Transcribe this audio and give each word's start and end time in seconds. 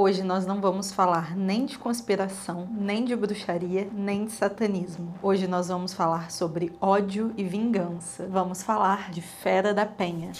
Hoje 0.00 0.22
nós 0.22 0.46
não 0.46 0.60
vamos 0.60 0.92
falar 0.92 1.36
nem 1.36 1.66
de 1.66 1.76
conspiração, 1.76 2.68
nem 2.70 3.04
de 3.04 3.16
bruxaria, 3.16 3.90
nem 3.92 4.26
de 4.26 4.30
satanismo. 4.30 5.12
Hoje 5.20 5.48
nós 5.48 5.66
vamos 5.66 5.92
falar 5.92 6.30
sobre 6.30 6.72
ódio 6.80 7.34
e 7.36 7.42
vingança. 7.42 8.28
Vamos 8.28 8.62
falar 8.62 9.10
de 9.10 9.20
Fera 9.20 9.74
da 9.74 9.84
Penha. 9.84 10.30